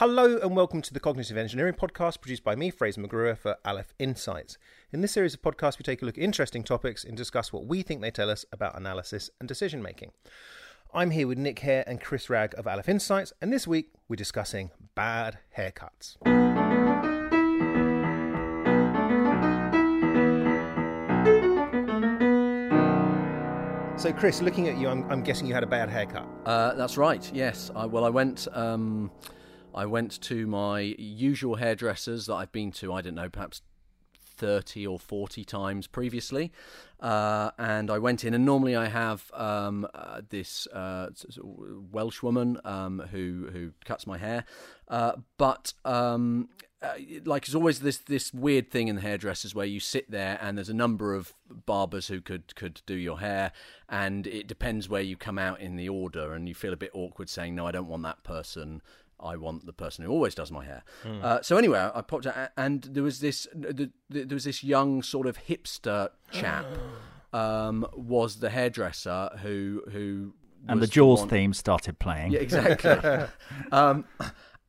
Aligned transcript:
Hello 0.00 0.38
and 0.38 0.56
welcome 0.56 0.80
to 0.80 0.94
the 0.94 0.98
Cognitive 0.98 1.36
Engineering 1.36 1.74
Podcast 1.74 2.22
produced 2.22 2.42
by 2.42 2.56
me, 2.56 2.70
Fraser 2.70 3.02
McGruer, 3.02 3.36
for 3.36 3.58
Aleph 3.66 3.92
Insights. 3.98 4.56
In 4.94 5.02
this 5.02 5.12
series 5.12 5.34
of 5.34 5.42
podcasts, 5.42 5.78
we 5.78 5.82
take 5.82 6.00
a 6.00 6.06
look 6.06 6.16
at 6.16 6.24
interesting 6.24 6.64
topics 6.64 7.04
and 7.04 7.14
discuss 7.14 7.52
what 7.52 7.66
we 7.66 7.82
think 7.82 8.00
they 8.00 8.10
tell 8.10 8.30
us 8.30 8.46
about 8.50 8.78
analysis 8.78 9.28
and 9.38 9.46
decision 9.46 9.82
making. 9.82 10.12
I'm 10.94 11.10
here 11.10 11.26
with 11.26 11.36
Nick 11.36 11.58
Hare 11.58 11.84
and 11.86 12.00
Chris 12.00 12.30
Wragg 12.30 12.54
of 12.56 12.66
Aleph 12.66 12.88
Insights, 12.88 13.34
and 13.42 13.52
this 13.52 13.66
week 13.66 13.90
we're 14.08 14.16
discussing 14.16 14.70
bad 14.94 15.36
haircuts. 15.58 16.16
So, 24.00 24.14
Chris, 24.14 24.40
looking 24.40 24.66
at 24.66 24.78
you, 24.78 24.88
I'm, 24.88 25.04
I'm 25.10 25.22
guessing 25.22 25.46
you 25.46 25.52
had 25.52 25.62
a 25.62 25.66
bad 25.66 25.90
haircut. 25.90 26.26
Uh, 26.46 26.72
that's 26.72 26.96
right. 26.96 27.30
Yes. 27.34 27.70
I, 27.76 27.84
well, 27.84 28.06
I 28.06 28.08
went. 28.08 28.48
Um, 28.54 29.10
I 29.74 29.86
went 29.86 30.20
to 30.22 30.46
my 30.46 30.80
usual 30.98 31.56
hairdressers 31.56 32.26
that 32.26 32.34
I've 32.34 32.52
been 32.52 32.72
to. 32.72 32.92
I 32.92 33.00
don't 33.00 33.14
know, 33.14 33.28
perhaps 33.28 33.62
30 34.40 34.86
or 34.86 34.98
40 34.98 35.44
times 35.44 35.86
previously. 35.86 36.50
Uh, 36.98 37.50
and 37.58 37.90
I 37.90 37.98
went 37.98 38.24
in, 38.24 38.32
and 38.34 38.44
normally 38.44 38.74
I 38.74 38.86
have 38.86 39.30
um, 39.34 39.86
uh, 39.94 40.22
this 40.28 40.66
uh, 40.68 41.10
Welsh 41.42 42.22
woman 42.22 42.58
um, 42.64 43.00
who 43.10 43.48
who 43.52 43.72
cuts 43.84 44.06
my 44.06 44.18
hair, 44.18 44.44
uh, 44.88 45.12
but 45.38 45.72
um, 45.84 46.50
uh, 46.82 46.94
like 47.24 47.46
there's 47.46 47.54
always 47.54 47.80
this 47.80 47.98
this 47.98 48.34
weird 48.34 48.70
thing 48.70 48.88
in 48.88 48.96
the 48.96 49.02
hairdressers 49.02 49.54
where 49.54 49.66
you 49.66 49.80
sit 49.80 50.10
there 50.10 50.38
and 50.42 50.58
there's 50.58 50.68
a 50.68 50.74
number 50.74 51.14
of 51.14 51.34
barbers 51.66 52.08
who 52.08 52.20
could 52.20 52.54
could 52.54 52.82
do 52.86 52.94
your 52.94 53.20
hair, 53.20 53.52
and 53.88 54.26
it 54.26 54.46
depends 54.46 54.88
where 54.88 55.02
you 55.02 55.16
come 55.16 55.38
out 55.38 55.60
in 55.60 55.76
the 55.76 55.88
order, 55.88 56.34
and 56.34 56.48
you 56.48 56.54
feel 56.54 56.72
a 56.72 56.78
bit 56.78 56.90
awkward 56.92 57.28
saying 57.28 57.54
no, 57.54 57.66
I 57.66 57.72
don't 57.72 57.88
want 57.88 58.02
that 58.02 58.22
person. 58.24 58.82
I 59.22 59.36
want 59.36 59.66
the 59.66 59.72
person 59.72 60.04
who 60.04 60.10
always 60.10 60.34
does 60.34 60.50
my 60.50 60.64
hair. 60.64 60.82
Mm. 61.04 61.22
Uh, 61.22 61.42
so 61.42 61.56
anyway, 61.56 61.90
I 61.94 62.00
popped 62.02 62.26
out, 62.26 62.50
and 62.56 62.82
there 62.82 63.02
was 63.02 63.20
this 63.20 63.46
the, 63.54 63.90
the, 64.08 64.24
there 64.24 64.36
was 64.36 64.44
this 64.44 64.64
young 64.64 65.02
sort 65.02 65.26
of 65.26 65.38
hipster 65.38 66.10
chap. 66.30 66.66
um, 67.32 67.86
was 67.94 68.40
the 68.40 68.50
hairdresser 68.50 69.30
who 69.42 69.82
who 69.92 70.32
and 70.68 70.82
the 70.82 70.86
Jaws 70.86 71.22
the 71.22 71.28
theme 71.28 71.54
started 71.54 71.98
playing. 71.98 72.32
Yeah, 72.32 72.40
exactly. 72.40 73.28
um, 73.72 74.04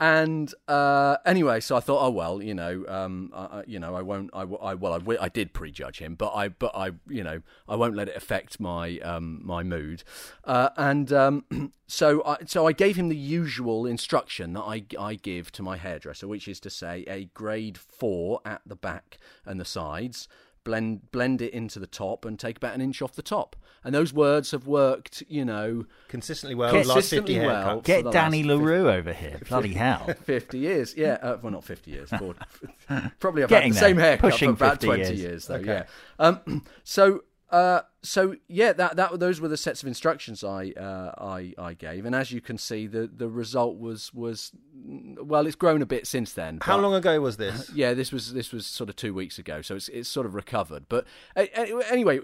and 0.02 0.52
uh, 0.67 1.17
anyway, 1.27 1.59
so 1.59 1.77
I 1.77 1.80
thought, 1.80 2.03
oh 2.03 2.09
well, 2.09 2.41
you 2.41 2.55
know, 2.55 2.83
um, 2.88 3.30
I, 3.35 3.63
you 3.67 3.77
know, 3.77 3.94
I 3.94 4.02
won't. 4.02 4.31
I, 4.33 4.41
I 4.41 4.73
well, 4.73 4.95
I, 4.95 5.17
I, 5.21 5.30
did 5.30 5.53
prejudge 5.53 5.99
him, 5.99 6.16
but 6.16 6.33
I, 6.33 6.49
but 6.49 6.75
I, 6.75 6.93
you 7.08 7.23
know, 7.23 7.43
I 7.69 7.75
won't 7.75 7.95
let 7.95 8.09
it 8.09 8.16
affect 8.16 8.59
my 8.59 8.97
um, 9.02 9.41
my 9.43 9.61
mood. 9.61 10.03
Uh, 10.43 10.69
and 10.75 11.13
um, 11.13 11.45
so, 11.88 12.25
I, 12.25 12.38
so 12.47 12.66
I 12.66 12.71
gave 12.71 12.95
him 12.95 13.09
the 13.09 13.16
usual 13.16 13.85
instruction 13.85 14.53
that 14.53 14.63
I, 14.63 14.85
I 14.99 15.13
give 15.13 15.52
to 15.52 15.61
my 15.61 15.77
hairdresser, 15.77 16.27
which 16.27 16.47
is 16.47 16.59
to 16.61 16.71
say 16.71 17.05
a 17.08 17.25
grade 17.36 17.77
four 17.77 18.41
at 18.43 18.63
the 18.65 18.75
back 18.75 19.19
and 19.45 19.59
the 19.59 19.65
sides 19.65 20.27
blend 20.64 21.12
blend 21.12 21.42
it 21.42 21.54
into 21.54 21.80
the 21.80 21.88
top 21.88 22.26
and 22.26 22.40
take 22.40 22.58
about 22.58 22.76
an 22.76 22.81
inch 22.81 23.02
off 23.02 23.14
the 23.14 23.22
top. 23.22 23.56
And 23.84 23.95
those 23.95 24.14
words 24.14 24.52
have 24.52 24.67
worked, 24.67 25.23
you 25.28 25.44
know, 25.44 25.86
consistently 26.08 26.54
well. 26.54 26.72
Consistently 26.72 27.40
well. 27.40 27.81
Get 27.81 28.12
Danny 28.12 28.44
La 28.44 28.58
Rue 28.58 28.89
over 28.89 29.12
here. 29.12 29.39
Bloody 29.50 29.73
hell. 29.73 30.14
Fifty 30.23 30.59
years, 30.59 30.95
yeah. 30.95 31.17
Uh, 31.22 31.38
well, 31.42 31.52
not 31.52 31.64
fifty 31.64 31.92
years. 31.92 32.09
Probably 33.20 33.44
I've 33.44 33.50
Getting 33.50 33.73
had 33.73 33.76
the 33.76 33.80
there. 33.80 33.89
same 33.89 33.98
haircut 33.98 34.32
Pushing 34.32 34.56
for 34.56 34.66
about 34.66 34.82
twenty 34.82 35.02
years, 35.02 35.20
years 35.20 35.48
though. 35.48 35.56
Okay. 35.56 35.66
Yeah. 35.66 35.86
Um, 36.20 36.64
so 36.84 37.23
uh, 37.52 37.81
so 38.02 38.35
yeah, 38.47 38.71
that 38.73 38.95
that 38.95 39.19
those 39.19 39.41
were 39.41 39.49
the 39.49 39.57
sets 39.57 39.81
of 39.81 39.88
instructions 39.88 40.44
I 40.44 40.71
uh, 40.71 41.11
I 41.17 41.53
I 41.58 41.73
gave, 41.73 42.05
and 42.05 42.16
as 42.16 42.31
you 42.31 42.39
can 42.39 42.58
see, 42.58 42.88
the 42.88 43.08
the 43.13 43.27
result 43.27 43.77
was 43.77 44.13
was 44.13 44.53
well, 44.83 45.45
it's 45.45 45.58
grown 45.58 45.81
a 45.81 45.85
bit 45.85 46.08
since 46.08 46.31
then. 46.31 46.59
How 46.61 46.77
long 46.77 46.93
ago 46.93 47.19
was 47.19 47.38
this? 47.38 47.69
Yeah, 47.81 47.93
this 47.93 48.11
was 48.11 48.33
this 48.33 48.52
was 48.52 48.66
sort 48.66 48.89
of 48.89 48.95
two 48.95 49.13
weeks 49.13 49.38
ago, 49.38 49.61
so 49.61 49.75
it's 49.75 49.89
it's 49.89 50.08
sort 50.08 50.25
of 50.25 50.33
recovered. 50.33 50.85
But 50.88 51.05
uh, 51.35 51.45
anyway, 51.89 52.19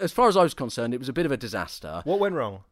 as 0.00 0.12
far 0.12 0.28
as 0.28 0.36
I 0.36 0.42
was 0.42 0.54
concerned, 0.54 0.92
it 0.92 0.98
was 0.98 1.08
a 1.08 1.12
bit 1.12 1.26
of 1.26 1.32
a 1.32 1.36
disaster. 1.36 2.02
What 2.04 2.18
went 2.18 2.34
wrong? 2.34 2.64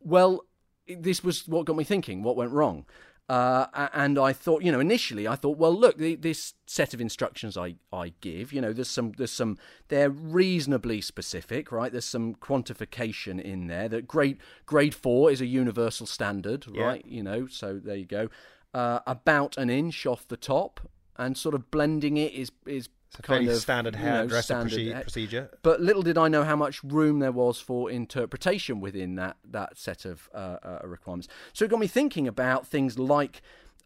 Well, 0.00 0.44
this 0.86 1.24
was 1.24 1.48
what 1.48 1.64
got 1.64 1.76
me 1.76 1.84
thinking. 1.84 2.22
What 2.22 2.36
went 2.36 2.52
wrong? 2.52 2.84
Uh, 3.30 3.88
and 3.94 4.18
I 4.18 4.32
thought, 4.32 4.64
you 4.64 4.72
know, 4.72 4.80
initially 4.80 5.28
I 5.28 5.36
thought, 5.36 5.56
well, 5.56 5.72
look, 5.72 5.98
the, 5.98 6.16
this 6.16 6.54
set 6.66 6.94
of 6.94 7.00
instructions 7.00 7.56
I, 7.56 7.76
I 7.92 8.12
give, 8.20 8.52
you 8.52 8.60
know, 8.60 8.72
there's 8.72 8.90
some, 8.90 9.12
there's 9.18 9.30
some, 9.30 9.56
they're 9.86 10.10
reasonably 10.10 11.00
specific, 11.00 11.70
right? 11.70 11.92
There's 11.92 12.04
some 12.04 12.34
quantification 12.34 13.40
in 13.40 13.68
there. 13.68 13.88
That 13.88 14.08
grade 14.08 14.38
grade 14.66 14.96
four 14.96 15.30
is 15.30 15.40
a 15.40 15.46
universal 15.46 16.08
standard, 16.08 16.66
yeah. 16.72 16.82
right? 16.82 17.06
You 17.06 17.22
know, 17.22 17.46
so 17.46 17.78
there 17.78 17.94
you 17.94 18.04
go. 18.04 18.30
Uh, 18.74 18.98
about 19.06 19.56
an 19.56 19.70
inch 19.70 20.06
off 20.06 20.26
the 20.26 20.36
top, 20.36 20.80
and 21.16 21.38
sort 21.38 21.54
of 21.54 21.70
blending 21.70 22.16
it 22.16 22.32
is 22.32 22.50
is 22.66 22.88
it's 23.10 23.18
a 23.18 23.22
kind 23.22 23.48
of 23.48 23.56
standard 23.56 23.96
hairdresser 23.96 24.68
you 24.68 24.94
know, 24.94 25.00
procedure. 25.00 25.50
But 25.62 25.80
little 25.80 26.02
did 26.02 26.16
I 26.16 26.28
know 26.28 26.44
how 26.44 26.54
much 26.54 26.84
room 26.84 27.18
there 27.18 27.32
was 27.32 27.58
for 27.58 27.90
interpretation 27.90 28.80
within 28.80 29.16
that 29.16 29.36
that 29.50 29.76
set 29.78 30.04
of 30.04 30.30
uh, 30.32 30.58
uh, 30.62 30.78
requirements. 30.84 31.26
So 31.52 31.64
it 31.64 31.72
got 31.72 31.80
me 31.80 31.88
thinking 31.88 32.28
about 32.28 32.68
things 32.68 33.00
like 33.00 33.42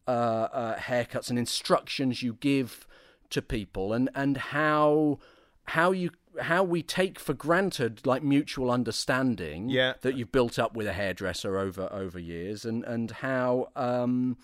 uh, 0.07 0.11
uh, 0.11 0.77
haircuts 0.77 1.31
and 1.31 1.39
instructions 1.39 2.23
you 2.23 2.35
give 2.35 2.87
to 3.31 3.41
people, 3.41 3.95
and 3.95 4.11
and 4.15 4.37
how 4.37 5.21
how 5.65 5.91
you 5.93 6.11
how 6.43 6.63
we 6.63 6.83
take 6.83 7.19
for 7.19 7.33
granted 7.33 8.07
like 8.07 8.23
mutual 8.23 8.71
understanding 8.71 9.71
yeah. 9.71 9.95
that 10.03 10.17
you've 10.19 10.33
built 10.33 10.59
up 10.59 10.77
with 10.77 10.87
a 10.87 10.93
hairdresser 10.93 11.57
over 11.57 11.91
over 11.91 12.19
years, 12.19 12.67
and 12.67 12.85
and 12.85 13.11
how. 13.11 13.71
Um, 13.75 14.37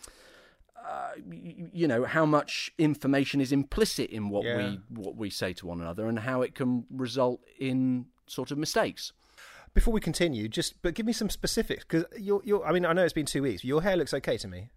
uh, 0.87 1.11
you 1.73 1.87
know 1.87 2.05
how 2.05 2.25
much 2.25 2.73
information 2.79 3.41
is 3.41 3.53
implicit 3.53 4.11
in 4.11 4.29
what 4.29 4.45
yeah. 4.45 4.57
we 4.57 4.81
what 4.89 5.17
we 5.17 5.31
say 5.31 5.53
to 5.53 5.67
one 5.67 5.81
another 5.81 6.07
and 6.09 6.21
how 6.21 6.43
it 6.43 6.55
can 6.55 6.85
result 6.91 7.41
in 7.59 8.07
sort 8.27 8.51
of 8.51 8.59
mistakes 8.59 9.13
before 9.75 9.93
we 9.93 10.01
continue 10.01 10.49
just 10.49 10.81
but 10.83 10.95
give 10.95 11.07
me 11.07 11.13
some 11.13 11.31
specifics 11.31 11.85
because 11.85 12.05
you're, 12.19 12.41
you're 12.45 12.65
i 12.65 12.73
mean 12.73 12.87
i 12.87 12.93
know 12.93 13.05
it's 13.05 13.13
been 13.13 13.27
two 13.27 13.43
weeks 13.43 13.65
your 13.65 13.83
hair 13.83 13.97
looks 13.97 14.15
okay 14.15 14.37
to 14.37 14.49
me 14.49 14.71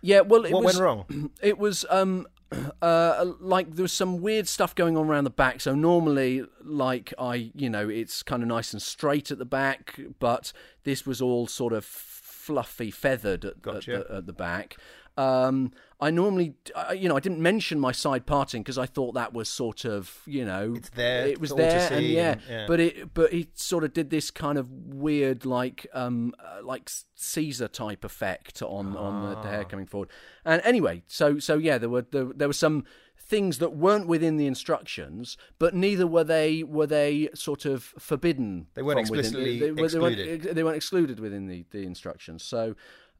yeah 0.00 0.20
well 0.20 0.42
what 0.42 0.62
was, 0.62 0.76
went 0.76 0.78
wrong 0.78 1.30
it 1.42 1.58
was 1.58 1.84
um 1.90 2.26
uh, 2.82 3.32
like 3.40 3.74
there 3.74 3.82
was 3.82 3.92
some 3.92 4.20
weird 4.20 4.48
stuff 4.48 4.74
going 4.74 4.96
on 4.96 5.06
around 5.06 5.24
the 5.24 5.30
back. 5.30 5.60
So 5.60 5.74
normally, 5.74 6.44
like 6.62 7.12
I, 7.18 7.50
you 7.54 7.68
know, 7.68 7.88
it's 7.88 8.22
kind 8.22 8.42
of 8.42 8.48
nice 8.48 8.72
and 8.72 8.80
straight 8.80 9.30
at 9.30 9.38
the 9.38 9.44
back, 9.44 10.00
but 10.18 10.52
this 10.84 11.06
was 11.06 11.20
all 11.20 11.46
sort 11.46 11.72
of 11.72 11.84
fluffy, 11.84 12.90
feathered 12.90 13.44
at, 13.44 13.60
gotcha. 13.60 13.94
at, 13.94 14.08
the, 14.08 14.14
at 14.16 14.26
the, 14.26 14.32
back. 14.32 14.76
Um, 15.18 15.72
I 16.00 16.12
normally, 16.12 16.54
you 16.94 17.08
know, 17.08 17.16
I 17.16 17.20
didn't 17.20 17.40
mention 17.40 17.80
my 17.80 17.90
side 17.90 18.24
parting 18.24 18.62
because 18.62 18.78
I 18.78 18.86
thought 18.86 19.14
that 19.14 19.32
was 19.32 19.48
sort 19.48 19.84
of, 19.84 20.20
you 20.26 20.44
know, 20.44 20.74
it's 20.76 20.90
there. 20.90 21.26
It 21.26 21.40
was 21.40 21.52
there, 21.52 21.92
and 21.92 22.06
yeah, 22.06 22.32
and, 22.32 22.40
yeah, 22.48 22.66
but 22.68 22.78
it, 22.78 23.14
but 23.14 23.32
he 23.32 23.48
sort 23.54 23.82
of 23.82 23.92
did 23.92 24.10
this 24.10 24.30
kind 24.30 24.58
of 24.58 24.70
weird, 24.70 25.44
like, 25.44 25.88
um, 25.92 26.34
uh, 26.38 26.60
like 26.62 26.88
Caesar 27.16 27.66
type 27.66 28.04
effect 28.04 28.62
on 28.62 28.96
ah. 28.96 29.00
on 29.00 29.28
the, 29.28 29.40
the, 29.40 29.48
hair 29.48 29.62
ah. 29.62 29.68
coming 29.68 29.86
forward. 29.86 30.08
And 30.44 30.62
anyway, 30.64 31.02
so 31.08 31.40
so 31.40 31.58
yeah, 31.58 31.78
there 31.78 31.90
were 31.90 32.06
there, 32.08 32.26
there 32.26 32.48
were 32.48 32.54
some 32.54 32.84
things 33.20 33.58
that 33.58 33.74
weren't 33.74 34.06
within 34.06 34.36
the 34.36 34.46
instructions, 34.46 35.36
but 35.58 35.74
neither 35.74 36.06
were 36.06 36.22
they 36.22 36.62
were 36.62 36.86
they 36.86 37.28
sort 37.34 37.64
of 37.64 37.82
forbidden. 37.98 38.68
They 38.74 38.82
weren't 38.82 39.00
explicitly 39.00 39.58
within, 39.60 39.74
they, 39.74 39.82
excluded. 39.82 40.18
They 40.18 40.30
weren't, 40.30 40.54
they 40.54 40.62
weren't 40.62 40.76
excluded 40.76 41.18
within 41.18 41.48
the 41.48 41.64
the 41.72 41.82
instructions. 41.84 42.44
So. 42.44 42.76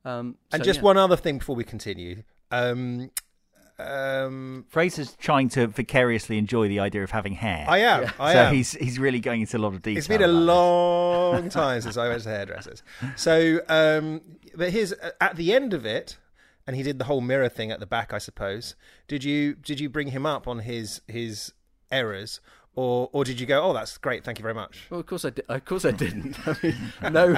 Um, 0.09 0.37
and 0.53 0.63
so, 0.63 0.65
just 0.65 0.79
yeah. 0.79 0.85
one 0.85 0.97
other 0.97 1.17
thing 1.17 1.39
before 1.39 1.55
we 1.55 1.65
continue. 1.65 2.23
Um, 2.51 3.11
um, 3.79 4.65
Fraser's 4.69 5.15
trying 5.17 5.51
to 5.51 5.67
vicariously 5.67 6.39
enjoy 6.39 6.69
the 6.69 6.81
idea 6.81 7.05
of 7.05 7.11
having 7.11 7.35
hair. 7.35 7.67
I 7.69 7.79
am. 7.79 8.03
Yeah. 8.03 8.13
I 8.19 8.33
so 8.33 8.39
am. 8.41 8.55
he's 8.55 8.73
he's 8.73 8.99
really 8.99 9.21
going 9.21 9.43
into 9.43 9.59
a 9.59 9.61
lot 9.61 9.75
of 9.75 9.83
detail. 9.83 9.99
It's 9.99 10.09
been 10.09 10.23
a 10.23 10.27
long 10.27 11.49
time 11.51 11.81
since 11.83 11.97
I 11.97 12.09
went 12.09 12.23
to 12.23 12.31
hairdressers. 12.31 12.83
So, 13.17 13.61
um, 13.69 14.23
but 14.57 14.71
here's 14.71 14.93
at 15.21 15.37
the 15.37 15.53
end 15.53 15.75
of 15.75 15.85
it, 15.85 16.17
and 16.67 16.75
he 16.75 16.83
did 16.83 16.99
the 16.99 17.05
whole 17.05 17.21
mirror 17.21 17.49
thing 17.49 17.71
at 17.71 17.79
the 17.79 17.87
back. 17.87 18.13
I 18.15 18.19
suppose. 18.19 18.75
Did 19.07 19.25
you 19.25 19.55
did 19.55 19.79
you 19.79 19.91
bring 19.91 20.09
him 20.09 20.25
up 20.25 20.49
on 20.49 20.61
his 20.61 21.03
his 21.07 21.53
errors, 21.91 22.41
or 22.79 23.11
or 23.13 23.25
did 23.25 23.41
you 23.41 23.47
go? 23.47 23.61
Oh, 23.61 23.73
that's 23.73 23.99
great. 23.99 24.23
Thank 24.23 24.39
you 24.39 24.45
very 24.45 24.55
much. 24.55 24.87
Well, 24.89 25.01
of 25.01 25.07
course 25.07 25.25
I 25.25 25.31
did. 25.31 25.45
Of 25.49 25.65
course 25.65 25.85
I 25.85 25.91
didn't. 25.91 26.39
I 26.47 26.57
mean, 26.63 26.77
no. 27.13 27.37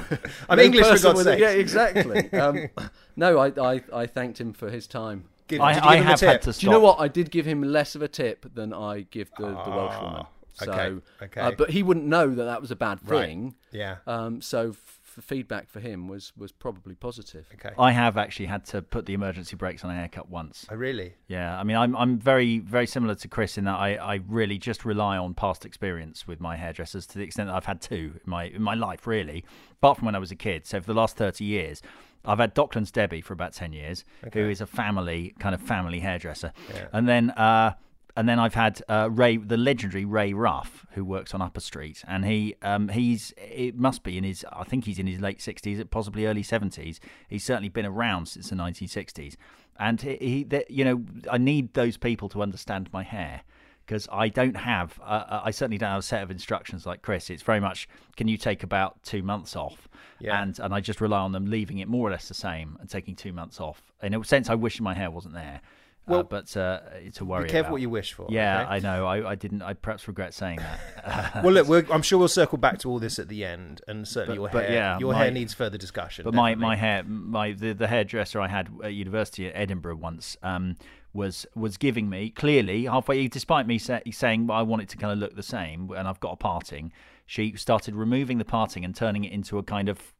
I'm 0.50 0.58
no 0.58 0.62
English 0.62 0.86
for 0.86 0.98
God's 0.98 1.22
sake. 1.22 1.40
Yeah, 1.40 1.50
exactly. 1.50 2.30
Um, 2.32 2.68
no, 3.16 3.38
I, 3.38 3.46
I 3.58 3.82
I 3.90 4.06
thanked 4.06 4.38
him 4.38 4.52
for 4.52 4.68
his 4.68 4.86
time. 4.86 5.24
Give, 5.48 5.62
I, 5.62 5.80
I 5.80 5.96
have 5.96 6.20
had 6.20 6.42
to 6.42 6.52
stop. 6.52 6.60
Do 6.60 6.66
you 6.66 6.72
know 6.72 6.80
what? 6.80 7.00
I 7.00 7.08
did 7.08 7.30
give 7.30 7.46
him 7.46 7.62
less 7.62 7.94
of 7.94 8.02
a 8.02 8.08
tip 8.08 8.54
than 8.54 8.74
I 8.74 9.06
give 9.10 9.30
the, 9.38 9.46
the 9.46 9.70
Welsh 9.70 10.00
woman. 10.02 10.26
So, 10.52 10.72
okay. 10.72 11.00
okay. 11.22 11.40
Uh, 11.40 11.52
but 11.52 11.70
he 11.70 11.82
wouldn't 11.82 12.06
know 12.06 12.28
that 12.34 12.44
that 12.44 12.60
was 12.60 12.70
a 12.70 12.76
bad 12.76 13.00
thing. 13.00 13.44
Right. 13.44 13.54
Yeah. 13.72 13.96
Um, 14.06 14.42
so 14.42 14.76
the 15.16 15.22
feedback 15.22 15.68
for 15.68 15.80
him 15.80 16.08
was 16.08 16.32
was 16.36 16.52
probably 16.52 16.94
positive. 16.94 17.46
Okay. 17.54 17.74
I 17.78 17.92
have 17.92 18.16
actually 18.16 18.46
had 18.46 18.64
to 18.66 18.82
put 18.82 19.06
the 19.06 19.14
emergency 19.14 19.56
brakes 19.56 19.84
on 19.84 19.90
a 19.90 19.94
haircut 19.94 20.28
once. 20.30 20.66
Oh, 20.70 20.76
really? 20.76 21.14
Yeah. 21.28 21.58
I 21.58 21.64
mean, 21.64 21.76
I'm 21.76 21.96
I'm 21.96 22.18
very 22.18 22.58
very 22.60 22.86
similar 22.86 23.14
to 23.16 23.28
Chris 23.28 23.58
in 23.58 23.64
that 23.64 23.78
I, 23.78 23.94
I 23.94 24.20
really 24.28 24.58
just 24.58 24.84
rely 24.84 25.16
on 25.16 25.34
past 25.34 25.64
experience 25.64 26.26
with 26.26 26.40
my 26.40 26.56
hairdressers 26.56 27.06
to 27.08 27.18
the 27.18 27.24
extent 27.24 27.48
that 27.48 27.54
I've 27.56 27.64
had 27.66 27.80
two 27.80 28.12
in 28.24 28.30
my 28.30 28.44
in 28.44 28.62
my 28.62 28.74
life 28.74 29.06
really, 29.06 29.44
apart 29.72 29.98
from 29.98 30.06
when 30.06 30.14
I 30.14 30.18
was 30.18 30.30
a 30.30 30.36
kid. 30.36 30.66
So 30.66 30.80
for 30.80 30.86
the 30.86 30.94
last 30.94 31.16
thirty 31.16 31.44
years, 31.44 31.82
I've 32.24 32.38
had 32.38 32.54
Docklands 32.54 32.92
Debbie 32.92 33.20
for 33.20 33.32
about 33.32 33.52
ten 33.52 33.72
years, 33.72 34.04
Okay. 34.26 34.40
who 34.42 34.48
is 34.50 34.60
a 34.60 34.66
family 34.66 35.34
kind 35.38 35.54
of 35.54 35.60
family 35.60 36.00
hairdresser, 36.00 36.52
Yeah. 36.74 36.86
and 36.92 37.08
then 37.08 37.30
uh, 37.30 37.72
and 38.20 38.28
then 38.28 38.38
I've 38.38 38.52
had 38.52 38.82
uh, 38.86 39.08
Ray, 39.10 39.38
the 39.38 39.56
legendary 39.56 40.04
Ray 40.04 40.34
Ruff, 40.34 40.84
who 40.90 41.06
works 41.06 41.32
on 41.32 41.40
Upper 41.40 41.60
Street, 41.60 42.04
and 42.06 42.26
he 42.26 42.54
um, 42.60 42.90
he's 42.90 43.32
it 43.38 43.76
must 43.76 44.02
be 44.02 44.18
in 44.18 44.24
his 44.24 44.44
I 44.52 44.64
think 44.64 44.84
he's 44.84 44.98
in 44.98 45.06
his 45.06 45.20
late 45.20 45.40
sixties, 45.40 45.82
possibly 45.90 46.26
early 46.26 46.42
seventies. 46.42 47.00
He's 47.28 47.44
certainly 47.44 47.70
been 47.70 47.86
around 47.86 48.26
since 48.26 48.50
the 48.50 48.56
nineteen 48.56 48.88
sixties, 48.88 49.38
and 49.78 50.02
he, 50.02 50.16
he 50.16 50.44
that, 50.44 50.70
you 50.70 50.84
know 50.84 51.02
I 51.30 51.38
need 51.38 51.72
those 51.72 51.96
people 51.96 52.28
to 52.28 52.42
understand 52.42 52.90
my 52.92 53.04
hair. 53.04 53.40
Because 53.86 54.06
I 54.12 54.28
don't 54.28 54.56
have, 54.56 55.00
uh, 55.02 55.40
I 55.42 55.50
certainly 55.50 55.78
don't 55.78 55.90
have 55.90 55.98
a 56.00 56.02
set 56.02 56.22
of 56.22 56.30
instructions 56.30 56.86
like 56.86 57.02
Chris. 57.02 57.28
It's 57.28 57.42
very 57.42 57.58
much, 57.58 57.88
can 58.16 58.28
you 58.28 58.36
take 58.36 58.62
about 58.62 59.02
two 59.02 59.20
months 59.20 59.56
off? 59.56 59.88
Yeah. 60.20 60.40
And 60.40 60.56
and 60.60 60.72
I 60.72 60.80
just 60.80 61.00
rely 61.00 61.18
on 61.18 61.32
them 61.32 61.46
leaving 61.46 61.78
it 61.78 61.88
more 61.88 62.06
or 62.06 62.12
less 62.12 62.28
the 62.28 62.34
same 62.34 62.76
and 62.78 62.88
taking 62.88 63.16
two 63.16 63.32
months 63.32 63.58
off. 63.58 63.82
In 64.00 64.14
a 64.14 64.22
sense, 64.22 64.48
I 64.48 64.54
wish 64.54 64.80
my 64.80 64.94
hair 64.94 65.10
wasn't 65.10 65.34
there. 65.34 65.60
Well, 66.10 66.20
uh, 66.20 66.24
but 66.24 66.56
uh, 66.56 66.80
it's 66.96 67.20
a 67.20 67.24
worry. 67.24 67.44
Be 67.44 67.50
careful 67.50 67.68
about. 67.68 67.72
what 67.72 67.80
you 67.80 67.90
wish 67.90 68.12
for. 68.12 68.26
Yeah, 68.28 68.62
okay? 68.62 68.70
I 68.72 68.78
know. 68.80 69.06
I, 69.06 69.30
I 69.30 69.34
didn't. 69.34 69.62
I 69.62 69.74
perhaps 69.74 70.06
regret 70.08 70.34
saying 70.34 70.58
that. 70.58 71.42
well, 71.44 71.52
look, 71.52 71.68
we're, 71.68 71.86
I'm 71.90 72.02
sure 72.02 72.18
we'll 72.18 72.28
circle 72.28 72.58
back 72.58 72.78
to 72.80 72.88
all 72.90 72.98
this 72.98 73.18
at 73.18 73.28
the 73.28 73.44
end, 73.44 73.80
and 73.88 74.06
certainly 74.06 74.38
But- 74.38 74.42
your 74.42 74.50
but 74.52 74.64
hair, 74.68 74.74
yeah, 74.74 74.98
your 74.98 75.12
my- 75.12 75.18
hair 75.22 75.30
needs 75.30 75.54
further 75.54 75.78
discussion. 75.78 76.24
but 76.24 76.34
my, 76.34 76.50
definitely. 76.50 76.66
my 76.68 76.76
hair, 76.76 77.02
my 77.04 77.52
the, 77.52 77.72
the 77.72 77.86
hairdresser 77.86 78.40
I 78.40 78.48
had 78.48 78.68
at 78.82 78.92
university 78.92 79.46
at 79.46 79.52
Edinburgh 79.54 79.96
once 79.96 80.36
um, 80.42 80.76
was 81.12 81.46
was 81.54 81.76
giving 81.76 82.08
me 82.08 82.30
clearly 82.30 82.84
halfway, 82.84 83.26
despite 83.28 83.66
me 83.66 83.78
say, 83.78 84.02
saying 84.10 84.46
well, 84.46 84.58
I 84.58 84.62
want 84.62 84.82
it 84.82 84.88
to 84.90 84.96
kind 84.96 85.12
of 85.12 85.18
look 85.18 85.36
the 85.36 85.42
same, 85.42 85.90
and 85.90 86.06
I've 86.06 86.20
got 86.20 86.32
a 86.32 86.36
parting. 86.36 86.92
She 87.26 87.54
started 87.56 87.94
removing 87.94 88.38
the 88.38 88.44
parting 88.44 88.84
and 88.84 88.94
turning 88.94 89.24
it 89.24 89.32
into 89.32 89.58
a 89.58 89.62
kind 89.62 89.88
of 89.88 90.12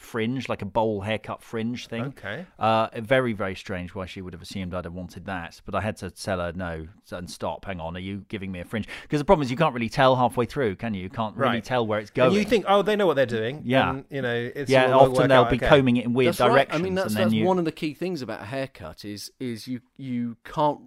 fringe, 0.00 0.48
like 0.48 0.62
a 0.62 0.66
bowl 0.66 1.02
haircut 1.02 1.42
fringe 1.42 1.86
thing. 1.86 2.04
Okay. 2.04 2.46
Uh, 2.58 2.88
very, 2.96 3.34
very 3.34 3.54
strange 3.54 3.94
why 3.94 4.06
she 4.06 4.22
would 4.22 4.32
have 4.32 4.40
assumed 4.40 4.72
I'd 4.72 4.86
have 4.86 4.94
wanted 4.94 5.26
that. 5.26 5.60
But 5.66 5.74
I 5.74 5.82
had 5.82 5.96
to 5.98 6.10
tell 6.10 6.38
her 6.40 6.52
no 6.52 6.86
and 7.12 7.30
stop. 7.30 7.66
Hang 7.66 7.80
on, 7.80 7.96
are 7.96 8.00
you 8.00 8.24
giving 8.28 8.50
me 8.50 8.60
a 8.60 8.64
fringe? 8.64 8.88
Because 9.02 9.20
the 9.20 9.24
problem 9.26 9.44
is 9.44 9.50
you 9.50 9.58
can't 9.58 9.74
really 9.74 9.90
tell 9.90 10.16
halfway 10.16 10.46
through, 10.46 10.76
can 10.76 10.94
you? 10.94 11.02
You 11.02 11.10
can't 11.10 11.36
really 11.36 11.56
Right. 11.56 11.64
tell 11.64 11.86
where 11.86 12.00
it's 12.00 12.10
going. 12.10 12.28
And 12.28 12.36
you 12.36 12.44
think, 12.44 12.64
oh, 12.66 12.80
they 12.80 12.96
know 12.96 13.06
what 13.06 13.14
they're 13.14 13.26
doing. 13.26 13.60
Yeah. 13.64 13.90
and, 13.90 14.04
you 14.10 14.22
know, 14.22 14.50
it's 14.54 14.70
yeah, 14.70 14.86
all- 14.90 15.00
all 15.00 15.12
often 15.12 15.28
they'll 15.28 15.42
out 15.42 15.50
be 15.50 15.56
okay. 15.58 15.68
combing 15.68 15.98
it 15.98 16.06
in 16.06 16.14
weird 16.14 16.28
That's 16.34 16.40
right. 16.40 16.48
directions. 16.48 16.80
I 16.80 16.82
mean, 16.82 16.94
that's, 16.94 17.08
and 17.08 17.16
then 17.16 17.22
that's 17.24 17.34
you, 17.34 17.44
one 17.44 17.58
of 17.58 17.66
the 17.66 17.72
key 17.72 17.92
things 17.92 18.22
about 18.22 18.40
a 18.40 18.46
haircut 18.46 19.04
is 19.04 19.30
is 19.38 19.68
you 19.68 19.80
you 19.98 20.36
can't 20.44 20.80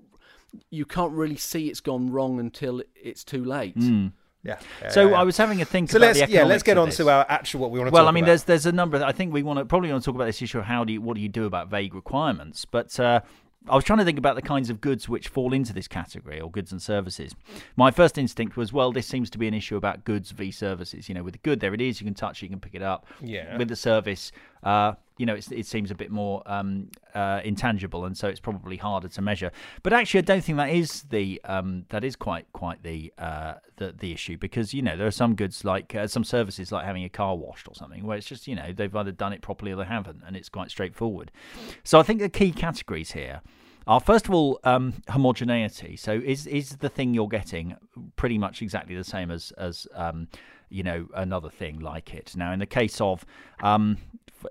you 0.72 0.86
can't 0.86 1.14
really 1.14 1.36
see 1.38 1.68
it's 1.68 1.82
gone 1.82 2.10
wrong 2.12 2.40
until 2.40 2.82
it's 2.96 3.24
too 3.24 3.44
late. 3.44 3.76
Yeah. 4.44 4.60
Hmm. 4.82 4.90
So 4.90 5.10
yeah. 5.10 5.20
I 5.20 5.24
was 5.24 5.38
having 5.38 5.62
a 5.62 5.66
think 5.66 5.90
So 5.90 5.98
about 5.98 6.16
let's 6.16 6.32
yeah, 6.32 6.44
let's 6.44 6.64
get 6.64 6.78
on 6.78 6.90
to 6.92 7.10
our 7.10 7.26
actual 7.30 7.62
what 7.62 7.72
we 7.72 7.80
want 7.80 7.90
to 7.90 7.94
well, 7.94 8.08
I 8.08 8.12
mean, 8.12 8.24
about. 8.24 8.32
there's 8.32 8.44
there's 8.44 8.66
a 8.66 8.72
number. 8.72 8.98
Of, 8.98 9.04
I 9.04 9.12
think 9.12 9.34
we 9.34 9.44
want 9.44 9.60
to 9.60 9.66
probably 9.66 9.92
want 9.92 10.04
to 10.04 10.06
talk 10.06 10.16
about 10.16 10.26
this 10.26 10.42
issue 10.42 10.60
of 10.60 10.66
how 10.66 10.84
do 10.84 10.94
you 10.94 11.02
what 11.02 11.16
do 11.16 11.22
you 11.22 11.30
do 11.30 11.46
about 11.46 11.70
vague 11.70 11.96
requirements. 11.96 12.66
But 12.66 13.00
uh, 13.00 13.22
I 13.68 13.76
was 13.76 13.86
trying 13.86 14.00
to 14.00 14.06
think 14.06 14.18
about 14.18 14.36
the 14.36 14.42
kinds 14.42 14.70
of 14.70 14.82
goods 14.82 15.08
which 15.08 15.30
fall 15.30 15.54
into 15.54 15.72
this 15.72 15.88
category 15.88 16.42
or 16.42 16.52
goods 16.52 16.74
and 16.74 16.82
services. 16.82 17.34
My 17.78 17.92
first 17.92 18.18
instinct 18.18 18.58
was, 18.58 18.74
well, 18.74 18.92
this 18.92 19.08
seems 19.08 19.30
to 19.32 19.38
be 19.38 19.48
an 19.48 19.54
issue 19.54 19.78
about 19.78 20.04
goods 20.04 20.32
v 20.32 20.52
services. 20.52 21.08
You 21.08 21.16
know, 21.16 21.24
with 21.24 21.34
the 21.34 21.40
good, 21.40 21.62
there 21.62 21.74
it 21.74 21.82
is. 21.82 22.02
You 22.02 22.06
can 22.06 22.14
touch 22.14 22.42
it, 22.42 22.48
you 22.48 22.50
can 22.50 22.60
pick 22.60 22.76
it 22.76 22.82
up. 22.82 23.08
Yeah. 23.22 23.58
With 23.58 23.70
the 23.70 23.78
service, 23.78 24.34
uh, 24.64 24.94
you 25.18 25.26
know, 25.26 25.36
it 25.36 25.66
seems 25.66 25.92
a 25.92 25.96
bit 25.96 26.10
more 26.10 26.42
um, 26.46 26.90
uh, 27.14 27.42
intangible, 27.44 28.06
and 28.06 28.18
so 28.18 28.28
it's 28.28 28.40
probably 28.40 28.78
harder 28.78 29.08
to 29.08 29.22
measure. 29.22 29.52
But 29.84 29.94
actually, 29.94 30.20
I 30.20 30.22
don't 30.22 30.44
think 30.44 30.58
that 30.58 30.70
is 30.70 31.04
the 31.04 31.40
um, 31.46 31.86
that 31.90 32.04
is 32.04 32.16
quite 32.16 32.52
quite 32.54 32.82
the 32.82 33.14
uh, 33.18 33.56
the 33.78 33.94
the 33.98 34.12
issue 34.12 34.38
because 34.38 34.74
you 34.74 34.82
know 34.82 34.98
there 34.98 35.08
are 35.08 35.12
some 35.12 35.36
goods 35.36 35.64
like 35.64 35.94
uh, 35.94 36.08
some 36.08 36.24
services 36.24 36.72
like 36.72 36.86
having 36.86 37.04
a 37.04 37.10
car 37.10 37.36
washed 37.36 37.68
or 37.68 37.76
something 37.76 38.04
where 38.06 38.18
it's 38.18 38.28
just 38.28 38.48
you 38.48 38.56
know 38.56 38.72
they've 38.74 38.96
either 38.96 39.12
done 39.12 39.34
it 39.34 39.42
properly 39.42 39.72
or 39.72 39.76
they 39.76 39.86
haven't, 39.86 40.22
and 40.26 40.36
it's 40.36 40.50
quite 40.50 40.72
straightforward. 40.72 41.32
So 41.84 42.00
I 42.00 42.04
think 42.04 42.20
the 42.20 42.30
key 42.30 42.52
categories 42.52 43.12
here 43.12 43.42
are 43.86 44.00
first 44.00 44.28
of 44.28 44.34
all 44.34 44.60
um, 44.64 44.94
homogeneity. 45.10 45.96
So 45.96 46.14
is 46.14 46.48
is 46.48 46.78
the 46.78 46.90
thing 46.90 47.14
you're 47.14 47.28
getting 47.28 47.76
pretty 48.16 48.38
much 48.38 48.62
exactly 48.62 48.96
the 48.96 49.04
same 49.04 49.32
as 49.32 49.52
as 49.58 49.88
um, 49.94 50.28
you 50.70 50.84
know 50.84 51.08
another 51.16 51.50
thing 51.50 51.80
like 51.80 52.14
it? 52.14 52.34
Now, 52.36 52.52
in 52.52 52.60
the 52.60 52.66
case 52.66 53.00
of 53.02 53.26
um, 53.62 53.98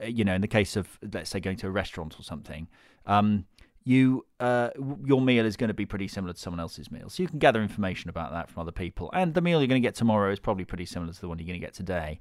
you 0.01 0.25
know 0.25 0.35
in 0.35 0.41
the 0.41 0.49
case 0.49 0.77
of 0.77 0.99
let's 1.13 1.31
say 1.31 1.41
going 1.41 1.57
to 1.59 1.67
a 1.67 1.71
restaurant 1.71 2.19
or 2.19 2.23
something. 2.23 2.69
Um, 3.07 3.47
you 3.85 4.25
uh, 4.41 4.71
your 5.05 5.21
meal 5.21 5.47
is 5.47 5.57
going 5.57 5.69
to 5.69 5.75
be 5.75 5.87
pretty 5.87 6.09
similar 6.09 6.33
to 6.33 6.39
someone 6.39 6.61
else's 6.61 6.91
meal, 6.91 7.09
so 7.09 7.23
you 7.23 7.29
can 7.29 7.39
gather 7.39 7.63
information 7.63 8.11
about 8.11 8.33
that 8.33 8.51
from 8.51 8.63
other 8.63 8.73
people. 8.73 9.11
And 9.13 9.35
the 9.35 9.41
meal 9.41 9.61
you're 9.61 9.69
going 9.69 9.81
to 9.81 9.87
get 9.87 9.95
tomorrow 9.95 10.33
is 10.33 10.41
probably 10.41 10.65
pretty 10.65 10.85
similar 10.87 11.13
to 11.13 11.21
the 11.21 11.29
one 11.29 11.39
you're 11.39 11.47
going 11.47 11.61
to 11.61 11.65
get 11.65 11.75
today. 11.75 12.19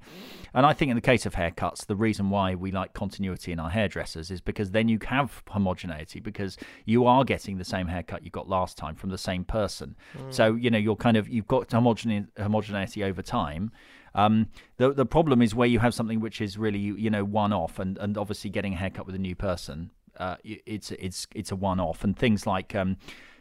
And 0.54 0.64
I 0.64 0.72
think 0.72 0.90
in 0.90 0.96
the 0.96 1.00
case 1.00 1.26
of 1.26 1.34
haircuts, 1.34 1.86
the 1.86 1.96
reason 1.96 2.30
why 2.30 2.54
we 2.54 2.70
like 2.70 2.92
continuity 2.94 3.52
in 3.52 3.58
our 3.60 3.70
hairdressers 3.70 4.30
is 4.30 4.40
because 4.40 4.70
then 4.70 4.88
you 4.88 4.98
have 5.06 5.42
homogeneity 5.48 6.20
because 6.20 6.56
you 6.84 7.06
are 7.06 7.24
getting 7.24 7.58
the 7.58 7.64
same 7.64 7.86
haircut 7.88 8.24
you 8.24 8.30
got 8.30 8.48
last 8.48 8.76
time 8.76 8.94
from 8.94 9.10
the 9.10 9.18
same 9.18 9.44
person. 9.44 9.96
So 10.30 10.54
you 10.54 10.70
know 10.70 10.78
you're 10.78 10.96
kind 10.96 11.16
of 11.16 11.28
you've 11.28 11.48
got 11.48 11.68
homogene- 11.68 12.28
homogeneity 12.38 13.04
over 13.04 13.22
time. 13.22 13.70
Um, 14.14 14.48
the 14.76 14.92
the 14.92 15.06
problem 15.06 15.40
is 15.40 15.54
where 15.54 15.68
you 15.68 15.78
have 15.78 15.94
something 15.94 16.20
which 16.20 16.40
is 16.40 16.58
really 16.58 16.78
you 16.78 17.08
know 17.10 17.24
one 17.24 17.52
off, 17.52 17.78
and, 17.78 17.96
and 17.98 18.18
obviously 18.18 18.50
getting 18.50 18.74
a 18.74 18.76
haircut 18.76 19.06
with 19.06 19.14
a 19.14 19.18
new 19.18 19.34
person, 19.34 19.90
uh, 20.18 20.36
it's 20.44 20.90
it's 20.92 21.26
it's 21.34 21.50
a 21.50 21.56
one 21.56 21.80
off, 21.80 22.04
and 22.04 22.16
things 22.16 22.46
like 22.46 22.74
um, 22.74 22.96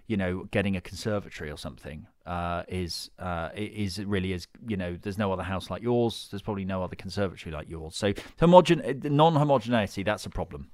you 0.08 0.18
know 0.18 0.46
getting 0.52 0.76
a 0.76 0.82
conservatory 0.82 1.50
or 1.52 1.58
something 1.58 2.08
uh, 2.26 2.64
is 2.68 3.10
uh, 3.20 3.50
is 3.56 4.04
really 4.06 4.34
is 4.34 4.48
you 4.68 4.78
know 4.78 4.98
there's 5.02 5.18
no 5.18 5.32
other 5.32 5.44
house 5.44 5.70
like 5.70 5.82
yours, 5.82 6.28
there's 6.32 6.42
probably 6.42 6.66
no 6.66 6.84
other 6.84 6.96
conservatory 6.96 7.54
like 7.54 7.70
yours, 7.70 7.96
so 7.96 8.14
homogen 8.40 9.04
non 9.10 9.36
homogeneity 9.36 10.04
that's 10.04 10.26
a 10.26 10.30
problem. 10.30 10.70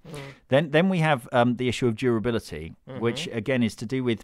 Then 0.49 0.71
then 0.71 0.89
we 0.89 0.99
have 0.99 1.27
um, 1.31 1.55
the 1.57 1.67
issue 1.67 1.87
of 1.87 1.95
durability, 1.95 2.73
which 2.99 3.27
again 3.31 3.63
is 3.63 3.75
to 3.77 3.85
do 3.85 4.03
with 4.03 4.23